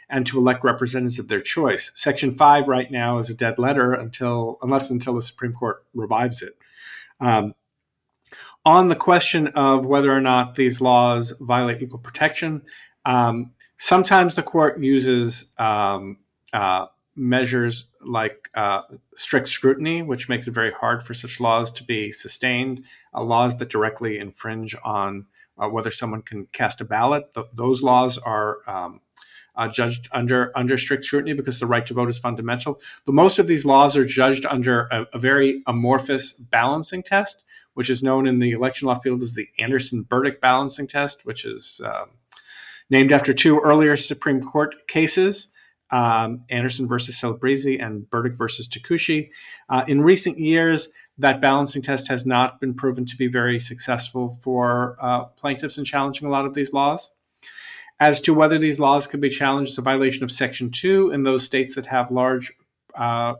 [0.10, 1.92] and to elect representatives of their choice.
[1.96, 6.42] Section 5 right now is a dead letter until unless until the Supreme Court revives
[6.42, 6.58] it.
[7.20, 7.56] Um,
[8.66, 12.62] on the question of whether or not these laws violate equal protection,
[13.06, 16.18] um, sometimes the court uses um,
[16.54, 16.86] uh,
[17.16, 18.82] measures like uh,
[19.16, 22.84] strict scrutiny, which makes it very hard for such laws to be sustained.
[23.14, 25.26] Uh, laws that directly infringe on
[25.58, 29.02] uh, whether someone can cast a ballot, th- those laws are um,
[29.56, 32.82] uh, judged under under strict scrutiny because the right to vote is fundamental.
[33.06, 37.44] But most of these laws are judged under a, a very amorphous balancing test,
[37.74, 41.82] which is known in the election law field as the Anderson-Burdick balancing test, which is
[41.84, 42.12] um,
[42.90, 45.50] named after two earlier Supreme Court cases.
[45.92, 49.30] Um, Anderson versus Celebrezze and Burdick versus Takushi.
[49.70, 50.90] Uh, in recent years,
[51.20, 55.86] that balancing test has not been proven to be very successful for uh, plaintiffs in
[55.86, 57.14] challenging a lot of these laws.
[58.04, 61.24] As to whether these laws can be challenged as a violation of Section 2 in
[61.24, 62.52] those states that have large
[62.96, 63.36] uh,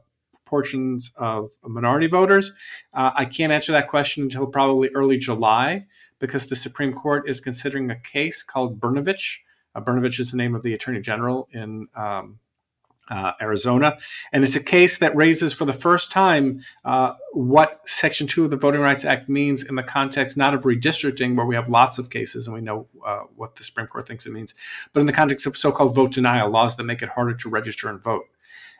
[0.46, 2.54] portions of minority voters,
[2.94, 5.86] uh, I can't answer that question until probably early July
[6.18, 9.40] because the Supreme Court is considering a case called Brnovich.
[9.76, 12.40] Uh, Brnovich is the name of the Attorney General in um,
[13.10, 13.98] uh, Arizona.
[14.32, 18.52] And it's a case that raises for the first time uh, what Section 2 of
[18.52, 22.00] the Voting Rights Act means in the context not of redistricting, where we have lots
[22.00, 24.54] of cases and we know uh, what the Supreme Court thinks it means,
[24.94, 27.50] but in the context of so called vote denial, laws that make it harder to
[27.50, 28.26] register and vote.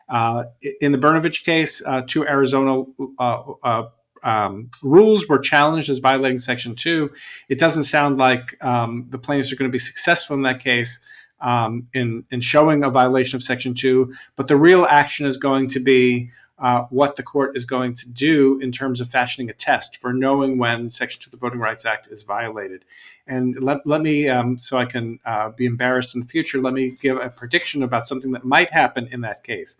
[0.08, 0.44] Uh,
[0.80, 2.84] in the Brnovich case, uh, two Arizona
[3.18, 3.84] uh,
[4.22, 7.10] um, rules were challenged as violating Section 2.
[7.48, 10.98] It doesn't sound like um, the plaintiffs are going to be successful in that case
[11.44, 15.68] um, in, in showing a violation of Section 2, but the real action is going
[15.68, 19.52] to be uh, what the court is going to do in terms of fashioning a
[19.52, 22.84] test for knowing when Section 2 of the Voting Rights Act is violated.
[23.26, 26.72] And let, let me, um, so I can uh, be embarrassed in the future, let
[26.72, 29.76] me give a prediction about something that might happen in that case.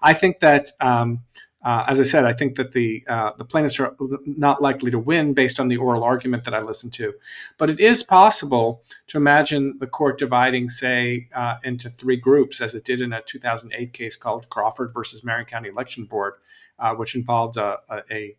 [0.00, 1.20] I think that um,
[1.64, 4.98] uh, as I said, I think that the uh, the plaintiffs are not likely to
[4.98, 7.14] win based on the oral argument that I listened to,
[7.58, 12.76] but it is possible to imagine the court dividing, say, uh, into three groups, as
[12.76, 16.34] it did in a 2008 case called Crawford versus Marion County Election Board,
[16.78, 18.36] uh, which involved a, a, a,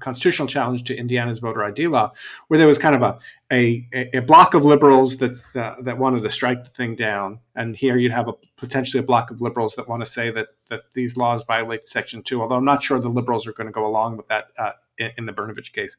[0.00, 2.12] constitutional challenge to Indiana's voter ID law,
[2.48, 3.18] where there was kind of a
[3.50, 7.76] a, a block of liberals that uh, that wanted to strike the thing down, and
[7.76, 10.82] here you'd have a potentially a block of liberals that want to say that that
[10.94, 12.42] these laws violate Section Two.
[12.42, 15.26] Although I'm not sure the liberals are going to go along with that uh, in,
[15.26, 15.96] the Brnovich case.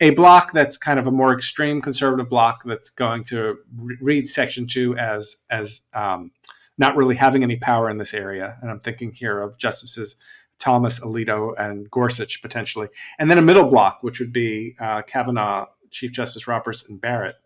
[0.00, 4.28] A block that's kind of a more extreme conservative block that's going to re- read
[4.28, 6.30] Section Two as as um,
[6.76, 10.16] not really having any power in this area, and I'm thinking here of justices
[10.58, 12.88] Thomas, Alito, and Gorsuch potentially,
[13.18, 17.36] and then a middle block, which would be uh, Kavanaugh, Chief Justice Roberts, and Barrett.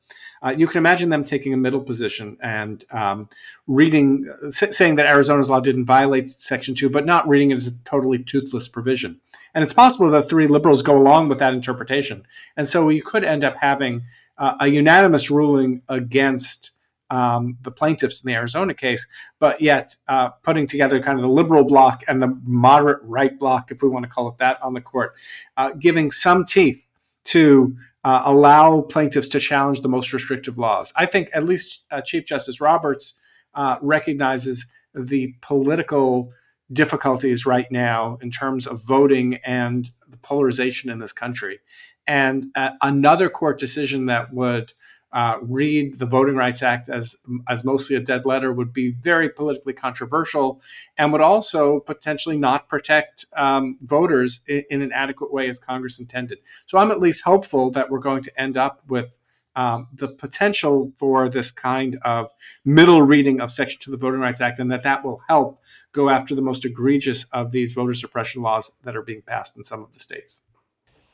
[0.42, 3.28] Uh, you can imagine them taking a middle position and um,
[3.68, 7.68] reading, uh, saying that Arizona's law didn't violate Section 2, but not reading it as
[7.68, 9.20] a totally toothless provision.
[9.54, 12.26] And it's possible that three liberals go along with that interpretation.
[12.56, 14.02] And so you could end up having
[14.38, 16.72] uh, a unanimous ruling against
[17.12, 19.06] um, the plaintiffs in the Arizona case,
[19.38, 23.70] but yet uh, putting together kind of the liberal block and the moderate right block,
[23.70, 25.14] if we want to call it that, on the court,
[25.58, 26.80] uh, giving some teeth
[27.24, 30.90] to uh, allow plaintiffs to challenge the most restrictive laws.
[30.96, 33.14] I think at least uh, Chief Justice Roberts
[33.54, 36.32] uh, recognizes the political
[36.72, 41.60] difficulties right now in terms of voting and the polarization in this country.
[42.06, 44.72] And uh, another court decision that would
[45.12, 47.16] uh, read the Voting Rights Act as
[47.48, 50.60] as mostly a dead letter would be very politically controversial,
[50.96, 56.00] and would also potentially not protect um, voters in, in, an adequate way as Congress
[56.00, 56.38] intended.
[56.66, 59.18] So I'm at least hopeful that we're going to end up with.
[59.54, 62.32] Um, the potential for this kind of
[62.64, 65.60] middle reading of Section to the Voting Rights Act, and that that will help
[65.92, 69.62] go after the most egregious of these voter suppression laws that are being passed in
[69.62, 70.44] some of the states.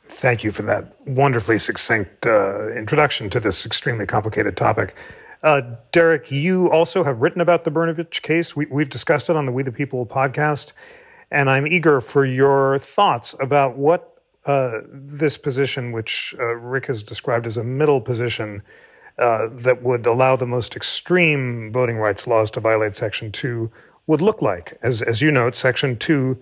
[0.09, 4.97] Thank you for that wonderfully succinct uh, introduction to this extremely complicated topic.
[5.43, 8.57] Uh, Derek, you also have written about the Brnovich case.
[8.57, 10.73] We, have discussed it on the We the People podcast,
[11.31, 17.03] and I'm eager for your thoughts about what uh, this position, which uh, Rick has
[17.03, 18.63] described as a middle position,
[19.19, 23.71] uh, that would allow the most extreme voting rights laws to violate Section 2
[24.07, 24.79] would look like.
[24.83, 26.37] As, as you note, Section 2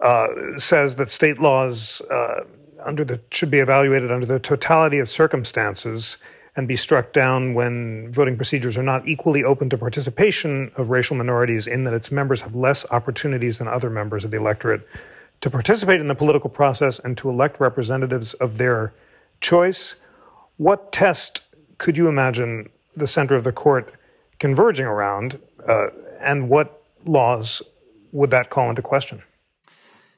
[0.00, 0.26] uh,
[0.56, 2.40] says that state laws uh,
[2.86, 6.16] under the should be evaluated under the totality of circumstances
[6.56, 11.14] and be struck down when voting procedures are not equally open to participation of racial
[11.14, 14.86] minorities in that its members have less opportunities than other members of the electorate
[15.42, 18.94] to participate in the political process and to elect representatives of their
[19.42, 19.96] choice.
[20.56, 21.42] What test
[21.76, 23.92] could you imagine the center of the court
[24.38, 25.88] converging around, uh,
[26.20, 27.60] and what laws
[28.12, 29.22] would that call into question?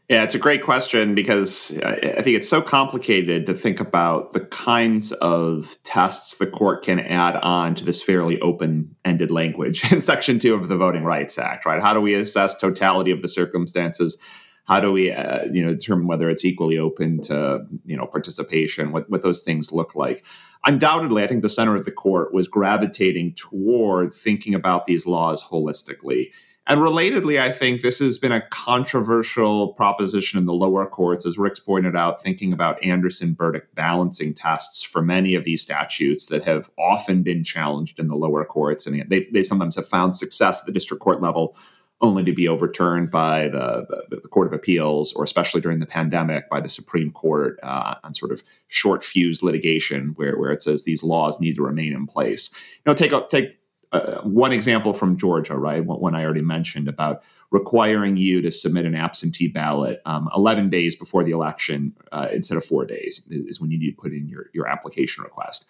[0.09, 4.41] Yeah, it's a great question because I think it's so complicated to think about the
[4.41, 10.01] kinds of tests the court can add on to this fairly open ended language in
[10.01, 11.83] Section 2 of the Voting Rights Act, right?
[11.83, 14.17] How do we assess totality of the circumstances?
[14.65, 18.93] How do we, uh, you know, determine whether it's equally open to, you know, participation?
[18.93, 20.25] What what those things look like?
[20.65, 25.45] Undoubtedly, I think the center of the court was gravitating toward thinking about these laws
[25.45, 26.33] holistically
[26.69, 31.39] and relatedly, I think this has been a controversial proposition in the lower courts, as
[31.39, 36.45] Rick's pointed out, thinking about Anderson Burdick balancing tests for many of these statutes that
[36.45, 38.87] have often been challenged in the lower courts.
[38.87, 41.57] And they, sometimes have found success at the district court level
[42.03, 45.87] only to be overturned by the, the, the, Court of Appeals, or especially during the
[45.87, 50.63] pandemic by the Supreme Court uh, on sort of short fuse litigation, where, where it
[50.63, 52.51] says these laws need to remain in place.
[52.53, 53.58] You know, take take
[53.93, 55.85] uh, one example from Georgia, right?
[55.85, 60.95] One I already mentioned about requiring you to submit an absentee ballot um, 11 days
[60.95, 64.29] before the election uh, instead of four days is when you need to put in
[64.29, 65.67] your, your application request.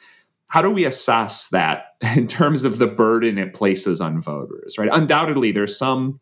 [0.49, 4.91] How do we assess that in terms of the burden it places on voters, right?
[4.93, 6.21] Undoubtedly, there's some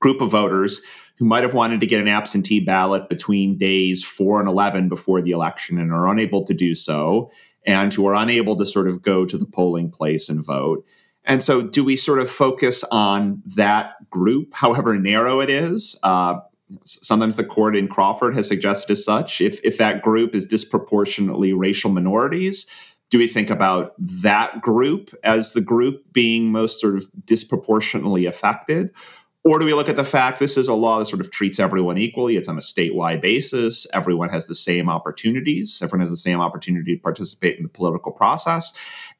[0.00, 0.80] group of voters
[1.18, 5.22] who might have wanted to get an absentee ballot between days four and 11 before
[5.22, 7.30] the election and are unable to do so,
[7.66, 10.84] and who are unable to sort of go to the polling place and vote.
[11.26, 15.98] And so, do we sort of focus on that group, however narrow it is?
[16.02, 16.40] Uh,
[16.84, 19.40] sometimes the court in Crawford has suggested as such.
[19.40, 22.66] If if that group is disproportionately racial minorities,
[23.10, 28.90] do we think about that group as the group being most sort of disproportionately affected?
[29.44, 31.60] Or do we look at the fact this is a law that sort of treats
[31.60, 32.36] everyone equally?
[32.36, 33.86] It's on a statewide basis.
[33.92, 35.80] Everyone has the same opportunities.
[35.80, 38.72] Everyone has the same opportunity to participate in the political process.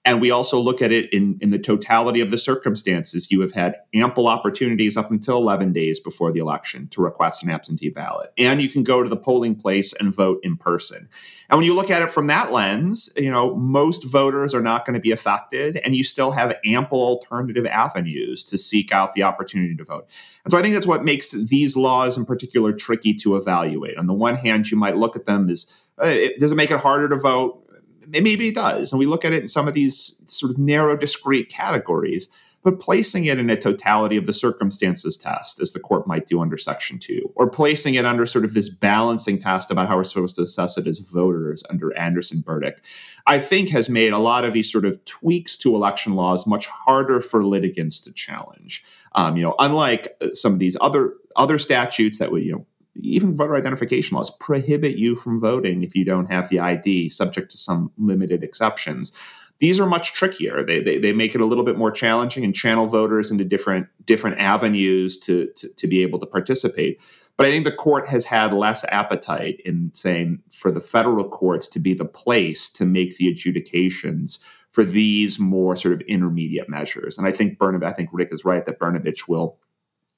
[0.07, 3.29] And we also look at it in, in the totality of the circumstances.
[3.29, 7.51] You have had ample opportunities up until 11 days before the election to request an
[7.51, 8.33] absentee ballot.
[8.39, 11.09] And you can go to the polling place and vote in person.
[11.51, 14.87] And when you look at it from that lens, you know, most voters are not
[14.87, 19.25] going to be affected, and you still have ample alternative avenues to seek out the
[19.25, 20.09] opportunity to vote.
[20.45, 23.99] And so I think that's what makes these laws in particular tricky to evaluate.
[23.99, 25.67] On the one hand, you might look at them as
[26.03, 27.66] uh, it, does it make it harder to vote?
[28.09, 28.93] Maybe it does.
[28.93, 32.29] And we look at it in some of these sort of narrow, discrete categories,
[32.67, 36.41] but placing it in a totality of the circumstances test, as the court might do
[36.41, 40.03] under Section 2, or placing it under sort of this balancing test about how we're
[40.03, 42.83] supposed to assess it as voters under Anderson Burdick,
[43.25, 46.67] I think has made a lot of these sort of tweaks to election laws much
[46.67, 48.85] harder for litigants to challenge.
[49.15, 52.67] Um, you know, unlike uh, some of these other other statutes that would, you know,
[53.01, 57.51] even voter identification laws prohibit you from voting if you don't have the ID, subject
[57.51, 59.13] to some limited exceptions.
[59.59, 60.63] These are much trickier.
[60.63, 63.89] They, they, they make it a little bit more challenging and channel voters into different
[64.05, 67.01] different avenues to, to, to be able to participate.
[67.37, 71.69] But I think the court has had less appetite in saying for the federal courts
[71.69, 74.41] to be the place to make the adjudications
[74.71, 77.17] for these more sort of intermediate measures.
[77.17, 79.59] And I think Brnovich, I think Rick is right that Brnovich will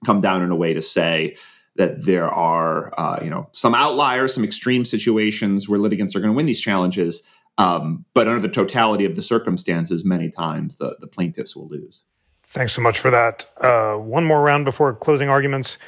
[0.05, 1.37] come down in a way to say
[1.79, 6.33] that there are uh, you know some outliers, some extreme situations where litigants are going
[6.33, 7.23] to win these challenges,
[7.57, 12.03] um, but under the totality of the circumstances, many times the, the plaintiffs will lose.
[12.43, 13.47] Thanks so much for that.
[13.61, 15.79] Uh, one more round before closing arguments,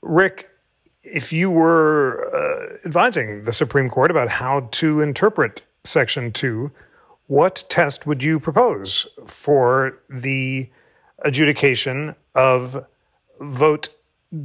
[0.00, 0.48] Rick.
[1.02, 6.70] If you were uh, advising the Supreme Court about how to interpret Section Two,
[7.26, 10.70] what test would you propose for the
[11.24, 12.86] adjudication of
[13.40, 13.88] vote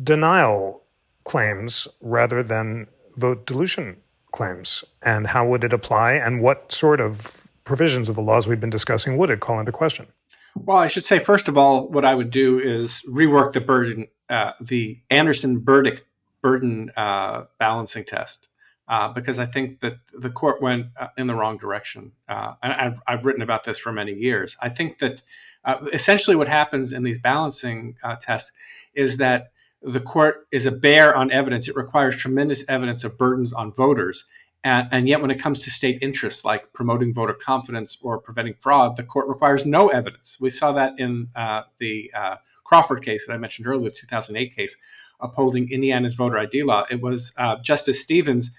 [0.03, 0.81] denial
[1.27, 3.97] claims rather than vote dilution
[4.31, 4.83] claims?
[5.03, 6.13] And how would it apply?
[6.13, 9.71] And what sort of provisions of the laws we've been discussing would it call into
[9.71, 10.07] question?
[10.55, 14.07] Well, I should say first of all, what I would do is rework the burden,
[14.29, 16.05] uh, the Anderson Burdick
[16.41, 18.47] burden uh, balancing test,
[18.87, 22.13] uh, because I think that the court went uh, in the wrong direction.
[22.27, 24.55] Uh, and I've, I've, written about this for many years.
[24.61, 25.21] I think that
[25.65, 28.51] uh, essentially what happens in these balancing tests
[28.95, 29.51] is that
[29.81, 31.67] the court is a bear on evidence.
[31.67, 34.25] It requires tremendous evidence of burdens on voters.
[34.63, 38.55] And, and, yet, when it comes to state interests like promoting voter confidence or preventing
[38.55, 40.37] fraud, the court requires no evidence.
[40.41, 44.55] We saw that in uh, the uh, Crawford case that I mentioned earlier, the 2008
[44.55, 44.75] case.
[45.19, 46.85] upholding Indiana's voter ID law.
[46.89, 48.51] It was uh, Justice Stevens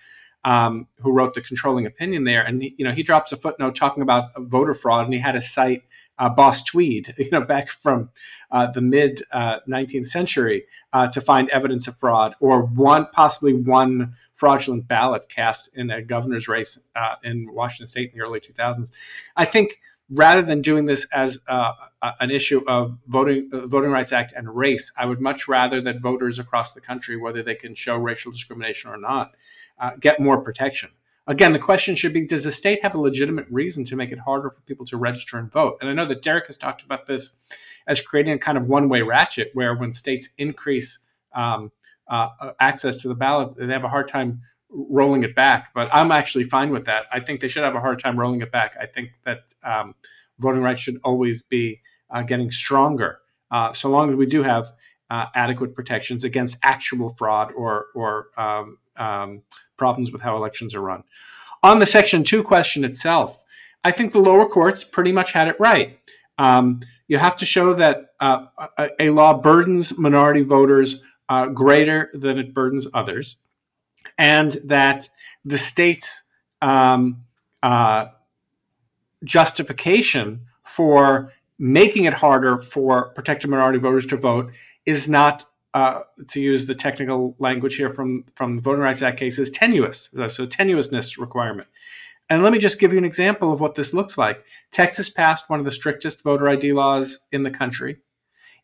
[0.44, 4.02] um, who wrote the controlling opinion there, and you know he drops a footnote talking
[4.02, 5.82] about voter fraud, and he had a cite
[6.18, 8.10] uh, Boss Tweed, you know, back from
[8.50, 13.54] uh, the mid uh, 19th century uh, to find evidence of fraud, or one possibly
[13.54, 18.40] one fraudulent ballot cast in a governor's race uh, in Washington State in the early
[18.40, 18.90] 2000s.
[19.36, 21.72] I think rather than doing this as uh,
[22.20, 26.00] an issue of voting uh, voting rights act and race i would much rather that
[26.00, 29.32] voters across the country whether they can show racial discrimination or not
[29.78, 30.90] uh, get more protection
[31.28, 34.18] again the question should be does the state have a legitimate reason to make it
[34.18, 37.06] harder for people to register and vote and i know that derek has talked about
[37.06, 37.36] this
[37.86, 40.98] as creating a kind of one-way ratchet where when states increase
[41.34, 41.70] um,
[42.08, 45.72] uh, access to the ballot they have a hard time rolling it back.
[45.74, 47.06] But I'm actually fine with that.
[47.12, 48.76] I think they should have a hard time rolling it back.
[48.80, 49.94] I think that um,
[50.38, 53.20] voting rights should always be uh, getting stronger,
[53.50, 54.72] uh, so long as we do have
[55.10, 59.42] uh, adequate protections against actual fraud or or um, um,
[59.76, 61.02] problems with how elections are run.
[61.62, 63.40] On the Section Two question itself,
[63.84, 65.98] I think the lower courts pretty much had it right.
[66.38, 68.46] Um, you have to show that uh,
[68.76, 73.38] a, a, law burdens minority voters uh, greater than it burdens others
[74.18, 75.08] and that
[75.44, 76.24] the state's
[76.62, 77.24] um,
[77.62, 78.06] uh,
[79.24, 84.52] justification for making it harder for protected minority voters to vote
[84.88, 89.18] is not, uh, to use the technical language here from from the Voting Rights Act
[89.18, 90.08] cases, tenuous.
[90.28, 91.68] So tenuousness requirement.
[92.30, 94.44] And let me just give you an example of what this looks like.
[94.70, 97.98] Texas passed one of the strictest voter ID laws in the country.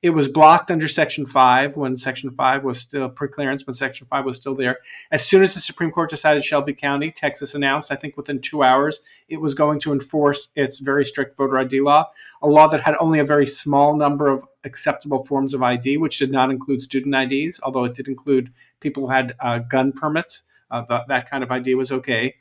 [0.03, 4.25] It was blocked under Section 5 when Section 5 was still preclearance, when Section 5
[4.25, 4.79] was still there.
[5.11, 8.63] As soon as the Supreme Court decided Shelby County, Texas announced, I think within two
[8.63, 12.11] hours, it was going to enforce its very strict voter ID law,
[12.43, 16.19] a law that had only a very small number of acceptable forms of ID, which
[16.19, 20.45] did not include student IDs, although it did include people who had uh, gun permits.
[20.71, 22.35] Uh, th- that kind of ID was okay.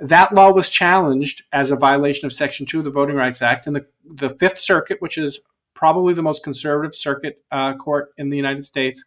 [0.00, 3.66] That law was challenged as a violation of Section 2 of the Voting Rights Act,
[3.66, 5.40] and the, the Fifth Circuit, which is
[5.74, 9.04] probably the most conservative circuit uh, court in the United States,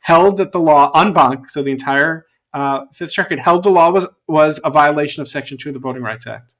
[0.00, 3.90] held that the law en banc, so the entire uh, Fifth Circuit held the law
[3.90, 6.54] was was a violation of Section Two of the Voting Rights Act.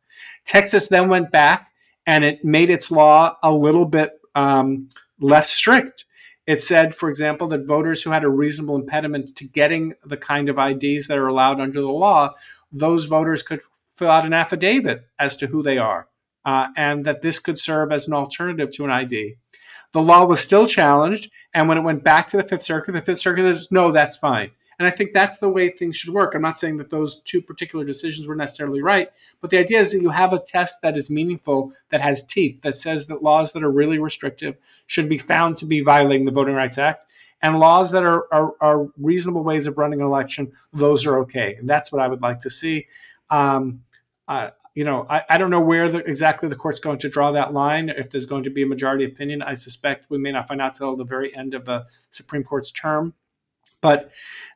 [0.45, 1.73] Texas then went back
[2.07, 4.89] and it made its law a little bit um,
[5.21, 6.05] less strict.
[6.47, 10.49] It said, for example, that voters who had a reasonable impediment to getting the kind
[10.49, 12.35] of IDs that are allowed under the law,
[12.71, 13.61] those voters could
[13.91, 16.07] fill out an affidavit as to who they are,
[16.45, 19.37] uh, and that this could serve as an alternative to an ID.
[19.93, 23.01] The law was still challenged, and when it went back to the Fifth Circuit, the
[23.01, 24.51] Fifth Circuit says, no, that's fine.
[24.79, 26.35] And I think that's the way things should work.
[26.35, 29.09] I'm not saying that those two particular decisions were necessarily right,
[29.41, 32.61] but the idea is that you have a test that is meaningful, that has teeth,
[32.63, 34.57] that says that laws that are really restrictive
[34.87, 37.07] should be found to be violating the Voting Rights Act,
[37.43, 41.55] and laws that are, are, are reasonable ways of running an election, those are okay.
[41.55, 42.87] And that's what I would like to see.
[43.31, 43.83] Um,
[44.29, 47.31] uh, you know, I, I don't know where the, exactly the court's going to draw
[47.33, 47.89] that line.
[47.89, 50.75] If there's going to be a majority opinion, I suspect we may not find out
[50.75, 53.15] till the very end of the Supreme Court's term.
[53.87, 54.11] But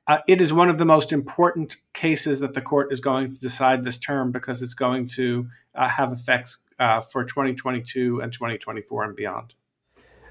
[0.08, 3.38] uh, it is one of the most important cases that the court is going to
[3.38, 9.04] decide this term because it's going to uh, have effects uh, for 2022 and 2024
[9.04, 9.54] and beyond.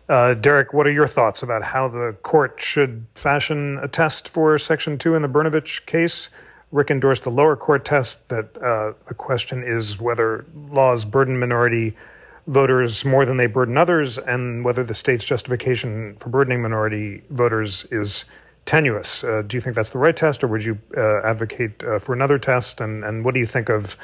[0.10, 4.58] Uh, Derek, what are your thoughts about how the court should fashion a test for
[4.58, 6.28] Section 2 in the Brnovich case?
[6.74, 11.95] Rick endorsed the lower court test that uh, the question is whether laws burden minority
[12.47, 17.86] voters more than they burden others, and whether the state's justification for burdening minority voters
[17.91, 18.26] is
[18.70, 19.24] tenuous.
[19.24, 22.13] Uh, do you think that's the right test, or would you uh, advocate uh, for
[22.13, 22.80] another test?
[22.80, 23.97] And, and what do you think of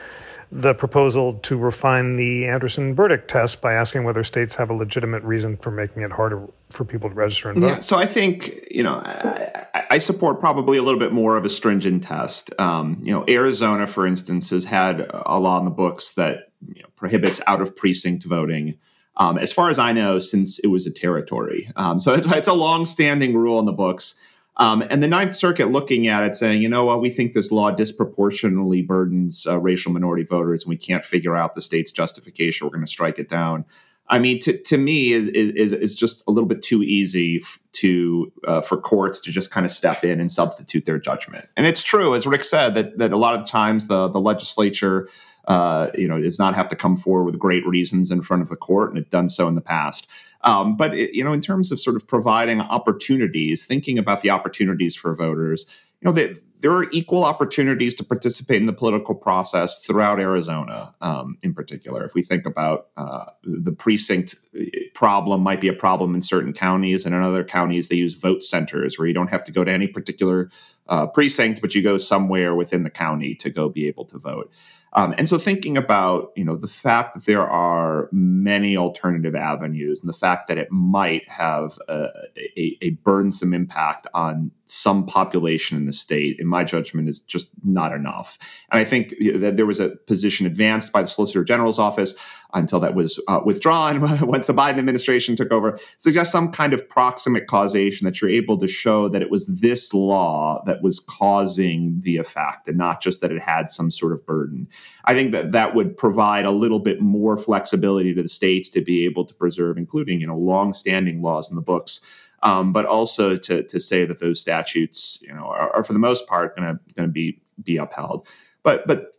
[0.51, 5.21] the proposal to refine the Anderson Burdick test by asking whether states have a legitimate
[5.21, 7.67] reason for making it harder for people to register and vote.
[7.67, 11.45] Yeah, so I think you know I, I, support probably a little bit more of
[11.45, 12.49] a stringent test.
[12.59, 16.81] Um, you know, Arizona, for instance, has had a law in the books that you
[16.81, 18.77] know, prohibits out of precinct voting.
[19.17, 22.47] Um, as far as I know, since it was a territory, um, so it's it's
[22.47, 24.15] a long-standing rule in the books.
[24.57, 27.51] Um, and the Ninth Circuit looking at it saying, you know what, we think this
[27.51, 32.65] law disproportionately burdens uh, racial minority voters and we can't figure out the state's justification.
[32.65, 33.65] We're going to strike it down.
[34.07, 37.43] I mean, to, to me, is, is, is just a little bit too easy
[37.73, 41.49] to uh, for courts to just kind of step in and substitute their judgment.
[41.57, 45.09] And it's true, as Rick said, that that a lot of times the the legislature,
[45.47, 48.49] uh, you know, does not have to come forward with great reasons in front of
[48.49, 50.07] the court, and it's done so in the past.
[50.45, 54.29] Um, but it, you know, in terms of sort of providing opportunities, thinking about the
[54.29, 55.65] opportunities for voters,
[56.01, 56.35] you know,
[56.65, 62.03] there are equal opportunities to participate in the political process throughout Arizona, um, in particular.
[62.03, 66.53] If we think about uh, the precinct uh, problem, might be a problem in certain
[66.53, 69.63] counties, and in other counties they use vote centers where you don't have to go
[69.63, 70.49] to any particular
[70.87, 74.51] uh, precinct, but you go somewhere within the county to go be able to vote.
[74.95, 79.99] Um, and so thinking about, you know, the fact that there are many alternative avenues
[79.99, 85.77] and the fact that it might have a, a, a, burdensome impact on some population
[85.77, 88.37] in the state, in my judgment, is just not enough.
[88.71, 92.15] And I think that there was a position advanced by the Solicitor General's office
[92.53, 96.87] until that was uh, withdrawn once the Biden administration took over, suggests some kind of
[96.87, 102.01] proximate causation that you're able to show that it was this law that was causing
[102.01, 104.67] the effect and not just that it had some sort of burden.
[105.03, 108.81] I think that that would provide a little bit more flexibility to the states to
[108.81, 112.01] be able to preserve, including you know long-standing laws in the books.
[112.43, 115.99] Um, but also to, to say that those statutes, you know, are, are for the
[115.99, 118.27] most part going to be be upheld.
[118.63, 119.15] But but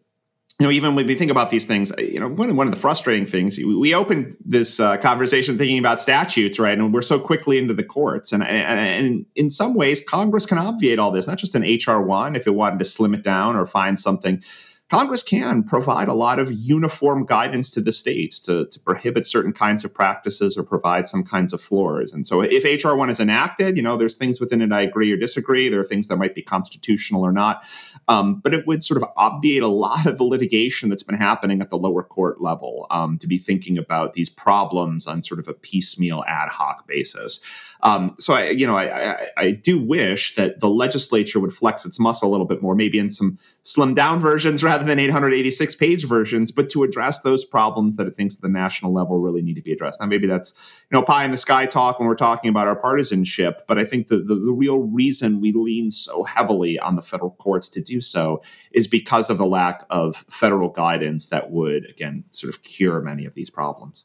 [0.58, 2.80] you know, even when we think about these things, you know, one, one of the
[2.80, 6.78] frustrating things, we opened this uh, conversation thinking about statutes, right?
[6.78, 8.32] And we're so quickly into the courts.
[8.32, 12.00] And, and, and, in some ways, Congress can obviate all this, not just an HR
[12.00, 14.42] 1 if it wanted to slim it down or find something
[14.88, 19.52] Congress can provide a lot of uniform guidance to the states to, to prohibit certain
[19.52, 22.12] kinds of practices or provide some kinds of floors.
[22.12, 25.10] And so if HR 1 is enacted, you know, there's things within it I agree
[25.10, 25.68] or disagree.
[25.68, 27.64] There are things that might be constitutional or not.
[28.06, 31.60] Um, but it would sort of obviate a lot of the litigation that's been happening
[31.60, 35.48] at the lower court level um, to be thinking about these problems on sort of
[35.48, 37.40] a piecemeal ad hoc basis.
[37.82, 41.84] Um, so I, you know, I, I, I, do wish that the legislature would flex
[41.84, 45.74] its muscle a little bit more, maybe in some slimmed down versions rather than 886
[45.76, 49.42] page versions, but to address those problems that it thinks at the national level really
[49.42, 50.00] need to be addressed.
[50.00, 52.76] Now, maybe that's you know pie in the sky talk when we're talking about our
[52.76, 57.02] partisanship, but I think the, the, the real reason we lean so heavily on the
[57.02, 61.88] federal courts to do so is because of the lack of federal guidance that would
[61.88, 64.04] again sort of cure many of these problems.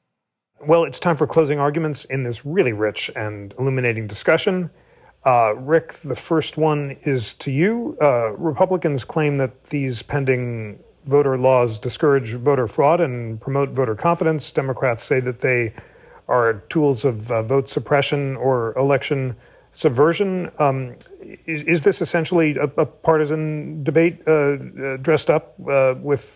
[0.65, 4.69] Well, it's time for closing arguments in this really rich and illuminating discussion.
[5.23, 7.97] Uh, Rick, the first one is to you.
[8.01, 14.51] Uh, Republicans claim that these pending voter laws discourage voter fraud and promote voter confidence.
[14.51, 15.73] Democrats say that they
[16.27, 19.35] are tools of uh, vote suppression or election
[19.73, 20.49] subversion.
[20.59, 20.95] Um,
[21.45, 26.35] is, is, this essentially a, a partisan debate uh, uh, dressed up uh, with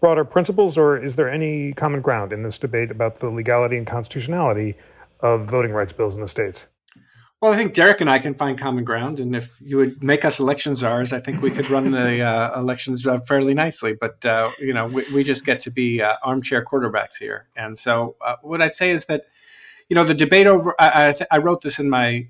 [0.00, 3.86] broader principles, or is there any common ground in this debate about the legality and
[3.86, 4.74] constitutionality
[5.20, 6.66] of voting rights bills in the states?
[7.42, 10.24] Well, I think Derek and I can find common ground, and if you would make
[10.24, 13.94] us election czars, I think we could run the uh, elections uh, fairly nicely.
[14.00, 17.48] But uh, you know, we, we, just get to be uh, armchair quarterbacks here.
[17.54, 19.24] And so, uh, what I'd say is that,
[19.90, 20.74] you know, the debate over.
[20.80, 22.26] I, I, I wrote this in my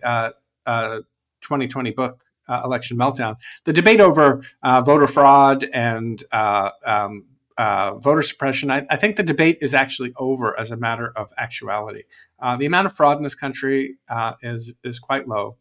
[0.64, 3.36] 2020 uh, book, Election Meltdown.
[3.64, 7.26] The debate over voter fraud and um,
[7.58, 11.32] uh, voter suppression, I, I, think the debate is actually over as a matter of
[11.38, 12.02] actuality.
[12.38, 15.56] Uh, the amount of fraud in this country uh, is is quite low.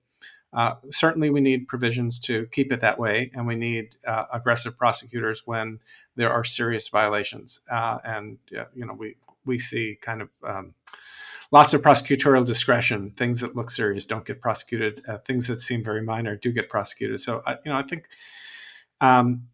[0.51, 4.77] Uh, certainly, we need provisions to keep it that way, and we need uh, aggressive
[4.77, 5.79] prosecutors when
[6.15, 7.61] there are serious violations.
[7.69, 9.15] Uh, and you know, we
[9.45, 10.73] we see kind of um,
[11.51, 13.11] lots of prosecutorial discretion.
[13.11, 15.01] Things that look serious don't get prosecuted.
[15.25, 17.21] things that seem very minor do get prosecuted.
[17.21, 18.07] So, you know, I think.
[19.01, 19.47] Um,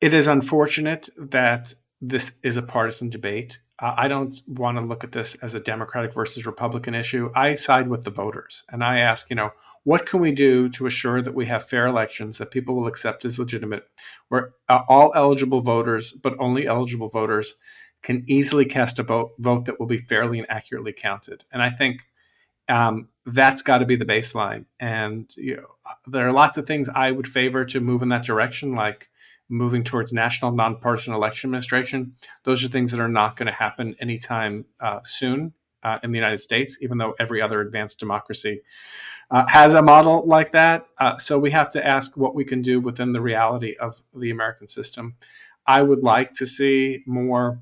[0.00, 3.58] it is unfortunate that this is a partisan debate.
[3.80, 7.30] Uh, I don't want to look at this as a Democratic versus Republican issue.
[7.34, 9.52] I side with the voters and I ask, you know,
[9.84, 13.24] what can we do to assure that we have fair elections that people will accept
[13.24, 13.88] as legitimate,
[14.28, 17.56] where uh, all eligible voters, but only eligible voters,
[18.02, 21.44] can easily cast a vote, vote that will be fairly and accurately counted?
[21.50, 22.02] And I think
[22.68, 24.66] um, that's got to be the baseline.
[24.78, 25.76] And you know,
[26.06, 29.08] there are lots of things I would favor to move in that direction, like
[29.48, 32.14] moving towards national nonpartisan election administration.
[32.44, 36.18] Those are things that are not going to happen anytime uh, soon uh, in the
[36.18, 38.62] United States, even though every other advanced democracy
[39.30, 40.86] uh, has a model like that.
[40.98, 44.30] Uh, so we have to ask what we can do within the reality of the
[44.30, 45.16] American system.
[45.66, 47.60] I would like to see more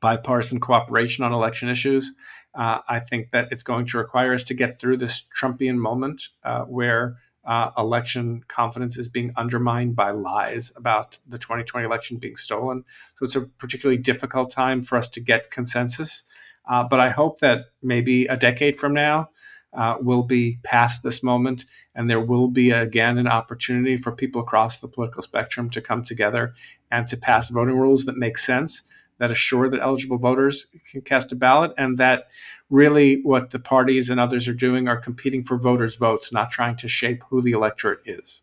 [0.00, 2.14] bipartisan cooperation on election issues.
[2.54, 6.28] Uh, I think that it's going to require us to get through this Trumpian moment
[6.42, 7.16] uh, where
[7.46, 12.84] uh, election confidence is being undermined by lies about the 2020 election being stolen.
[13.18, 16.24] So it's a particularly difficult time for us to get consensus.
[16.68, 19.30] Uh, but I hope that maybe a decade from now,
[19.72, 24.40] uh, we'll be past this moment and there will be again an opportunity for people
[24.40, 26.54] across the political spectrum to come together
[26.90, 28.82] and to pass voting rules that make sense
[29.18, 32.28] that assure that eligible voters can cast a ballot and that
[32.70, 36.76] really what the parties and others are doing are competing for voters' votes, not trying
[36.76, 38.42] to shape who the electorate is.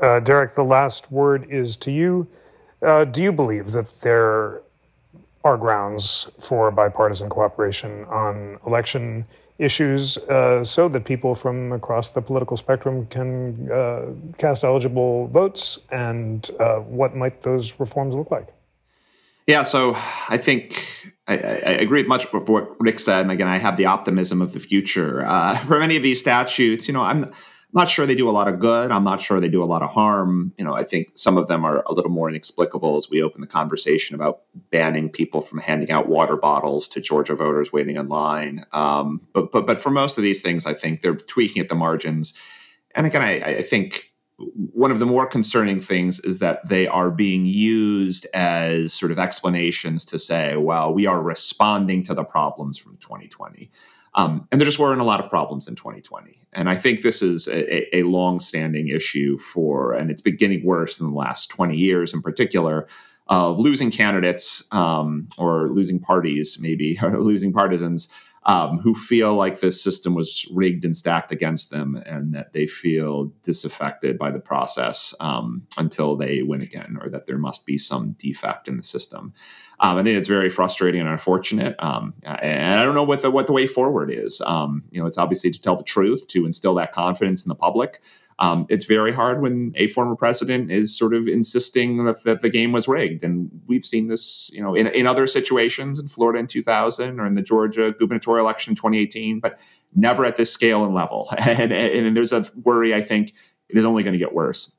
[0.00, 2.26] Uh, Derek, the last word is to you.
[2.82, 4.62] Uh, do you believe that there
[5.44, 9.26] are grounds for bipartisan cooperation on election
[9.58, 14.06] issues uh, so that people from across the political spectrum can uh,
[14.36, 15.78] cast eligible votes?
[15.90, 18.48] And uh, what might those reforms look like?
[19.46, 19.94] Yeah, so
[20.28, 23.22] I think I, I, agree with much of what Rick said.
[23.22, 25.24] And again, I have the optimism of the future.
[25.26, 27.32] Uh, for many of these statutes, you know, I'm
[27.74, 28.92] not sure they do a lot of good.
[28.92, 30.52] I'm not sure they do a lot of harm.
[30.56, 33.40] You know, I think some of them are a little more inexplicable as we open
[33.40, 38.08] the conversation about banning people from handing out water bottles to Georgia voters waiting in
[38.08, 38.64] line.
[38.72, 41.74] Um, but but but for most of these things, I think they're tweaking at the
[41.74, 42.32] margins.
[42.94, 47.10] And again, I, I think one of the more concerning things is that they are
[47.10, 52.76] being used as sort of explanations to say, well, we are responding to the problems
[52.76, 53.70] from 2020.
[54.16, 56.38] Um, and there just weren't a lot of problems in 2020.
[56.52, 61.00] And I think this is a, a long-standing issue for, and it's been getting worse
[61.00, 62.86] in the last 20 years in particular,
[63.26, 68.08] of losing candidates um, or losing parties, maybe, or losing partisans
[68.46, 72.66] um, who feel like this system was rigged and stacked against them and that they
[72.66, 77.78] feel disaffected by the process um, until they win again or that there must be
[77.78, 79.32] some defect in the system.
[79.80, 81.74] Um, I think it's very frustrating and unfortunate.
[81.78, 84.42] Um, and I don't know what the, what the way forward is.
[84.42, 87.54] Um, you know, it's obviously to tell the truth, to instill that confidence in the
[87.54, 88.00] public.
[88.38, 92.50] Um, it's very hard when a former president is sort of insisting that, that, the
[92.50, 93.22] game was rigged.
[93.22, 97.26] And we've seen this, you know, in, in other situations in Florida in 2000 or
[97.26, 99.58] in the Georgia gubernatorial election in 2018, but
[99.94, 101.28] never at this scale and level.
[101.38, 103.32] and, and, and there's a worry, I think,
[103.68, 104.72] it is only going to get worse.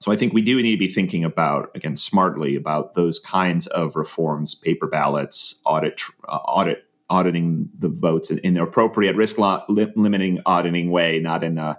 [0.00, 3.68] So I think we do need to be thinking about, again, smartly about those kinds
[3.68, 9.38] of reforms, paper ballots, audit, uh, audit, auditing the votes in, in the appropriate risk
[9.38, 11.78] lo- limiting auditing way, not in a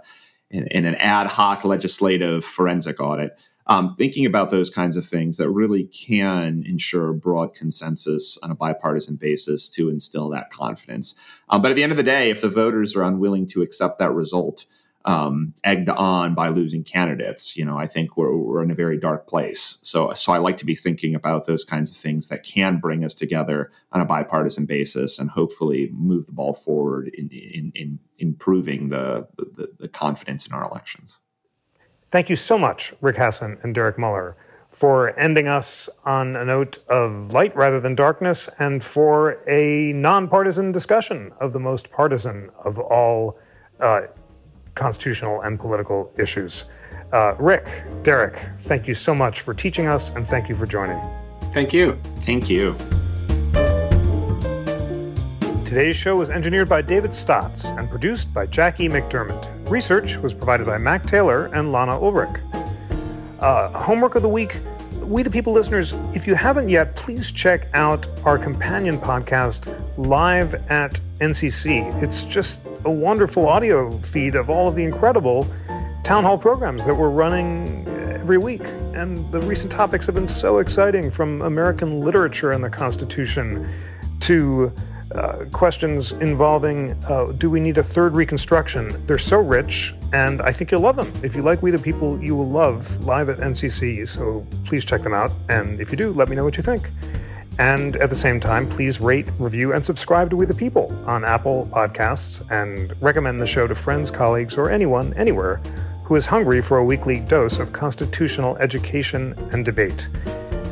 [0.54, 3.38] in, in an ad hoc legislative forensic audit.
[3.66, 8.56] Um, thinking about those kinds of things that really can ensure broad consensus on a
[8.56, 11.16] bipartisan basis to instill that confidence.
[11.50, 14.00] Um, but at the end of the day, if the voters are unwilling to accept
[14.00, 14.66] that result,
[15.06, 18.98] um, egged on by losing candidates, you know, I think we're, we're in a very
[18.98, 19.78] dark place.
[19.82, 23.04] So, so I like to be thinking about those kinds of things that can bring
[23.04, 28.00] us together on a bipartisan basis and hopefully move the ball forward in, in, in
[28.18, 31.20] improving the, the, the confidence in our elections.
[32.10, 34.38] Thank you so much, Rick Hasen and Derek Muller,
[34.70, 40.72] for ending us on a note of light rather than darkness and for a nonpartisan
[40.72, 43.38] discussion of the most partisan of all
[43.80, 44.02] uh,
[44.76, 46.66] constitutional and political issues.
[47.12, 51.00] Uh, Rick, Derek, thank you so much for teaching us and thank you for joining.
[51.54, 52.00] Thank you.
[52.26, 52.76] Thank you.
[55.64, 59.50] Today's show was engineered by David Stotts and produced by Jackie McDermott.
[59.70, 62.40] Research was provided by Mac Taylor and Lana Ulrich.
[63.40, 64.58] Uh, homework of the week
[65.04, 70.54] we the people listeners, if you haven't yet, please check out our companion podcast live
[70.70, 72.02] at NCC.
[72.02, 75.48] It's just a wonderful audio feed of all of the incredible
[76.04, 78.64] town hall programs that we're running every week.
[78.94, 83.70] And the recent topics have been so exciting from American literature and the Constitution
[84.22, 84.72] to
[85.16, 89.06] uh, questions involving uh, do we need a third reconstruction?
[89.06, 91.12] They're so rich, and I think you'll love them.
[91.24, 94.08] If you like We the People, you will love live at NCC.
[94.08, 95.32] So please check them out.
[95.50, 96.90] And if you do, let me know what you think.
[97.60, 101.24] And at the same time, please rate, review, and subscribe to We the People on
[101.24, 105.62] Apple Podcasts and recommend the show to friends, colleagues, or anyone, anywhere
[106.04, 110.08] who is hungry for a weekly dose of constitutional education and debate.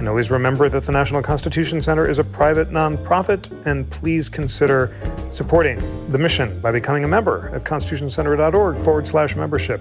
[0.02, 4.92] And always remember that the National Constitution Center is a private nonprofit, and please consider
[5.32, 5.78] supporting
[6.12, 9.80] the mission by becoming a member at constitutioncenter.org forward slash membership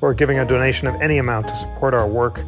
[0.00, 2.40] or giving a donation of any amount to support our work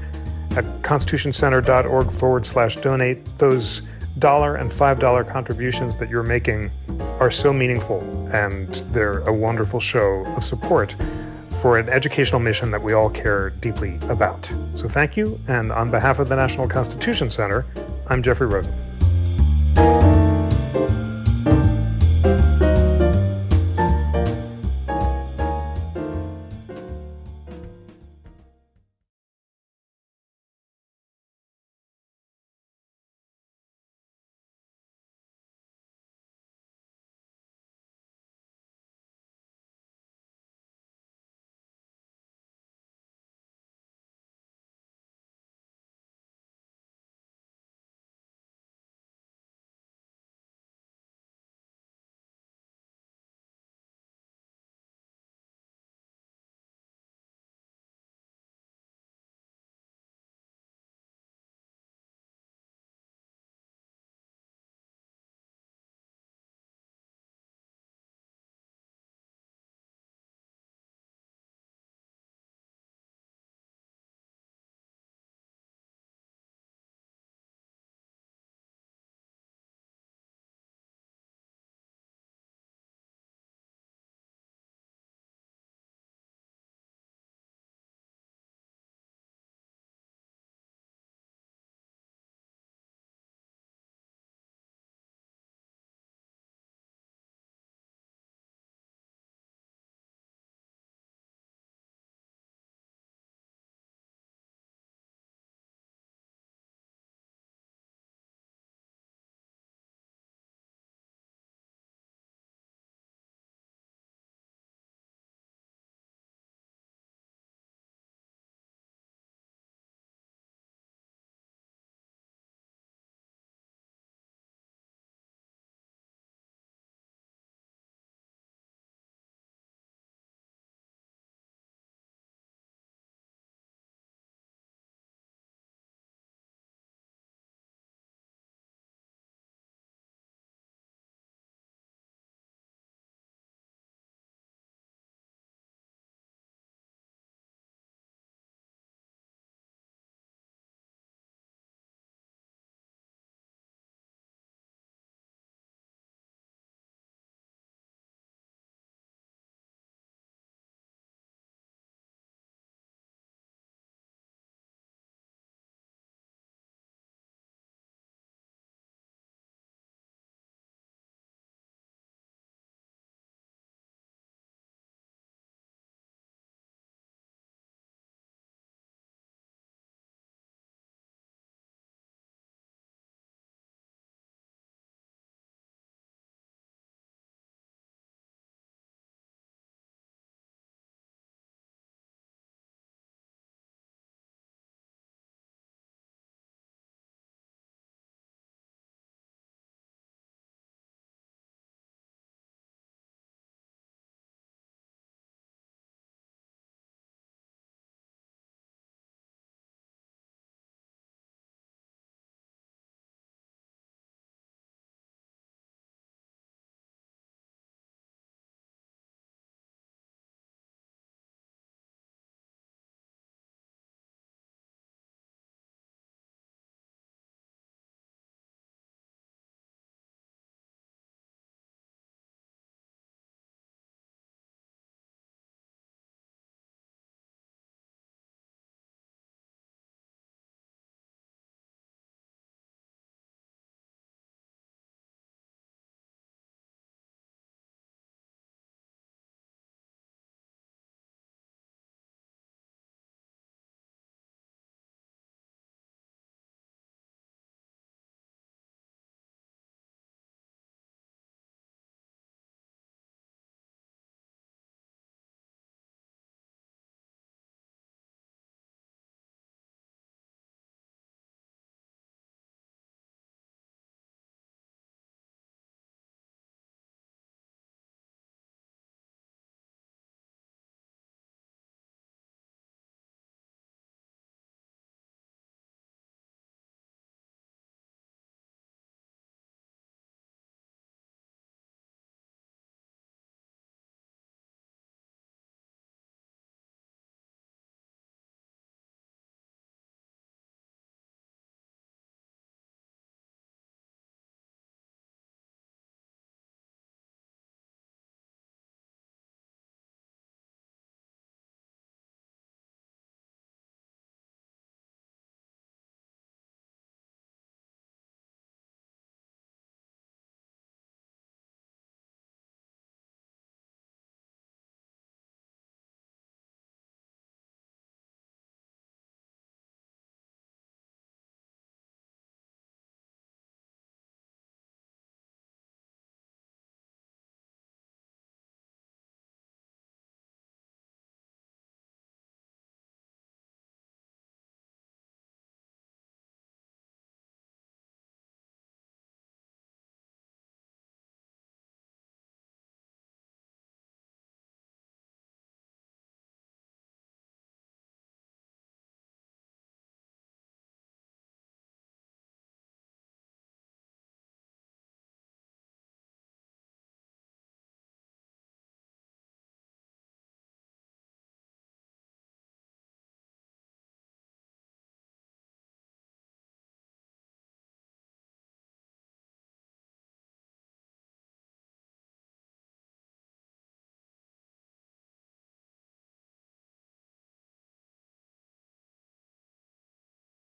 [0.57, 3.25] at constitutioncenter.org forward slash donate.
[3.39, 3.83] Those
[4.19, 6.73] dollar and five dollar contributions that you're making
[7.21, 8.01] are so meaningful
[8.33, 10.97] and they're a wonderful show of support
[11.63, 14.51] for an educational mission that we all care deeply about.
[14.75, 17.65] So thank you, and on behalf of the National Constitution Center,
[18.09, 18.92] I'm Jeffrey Rosen.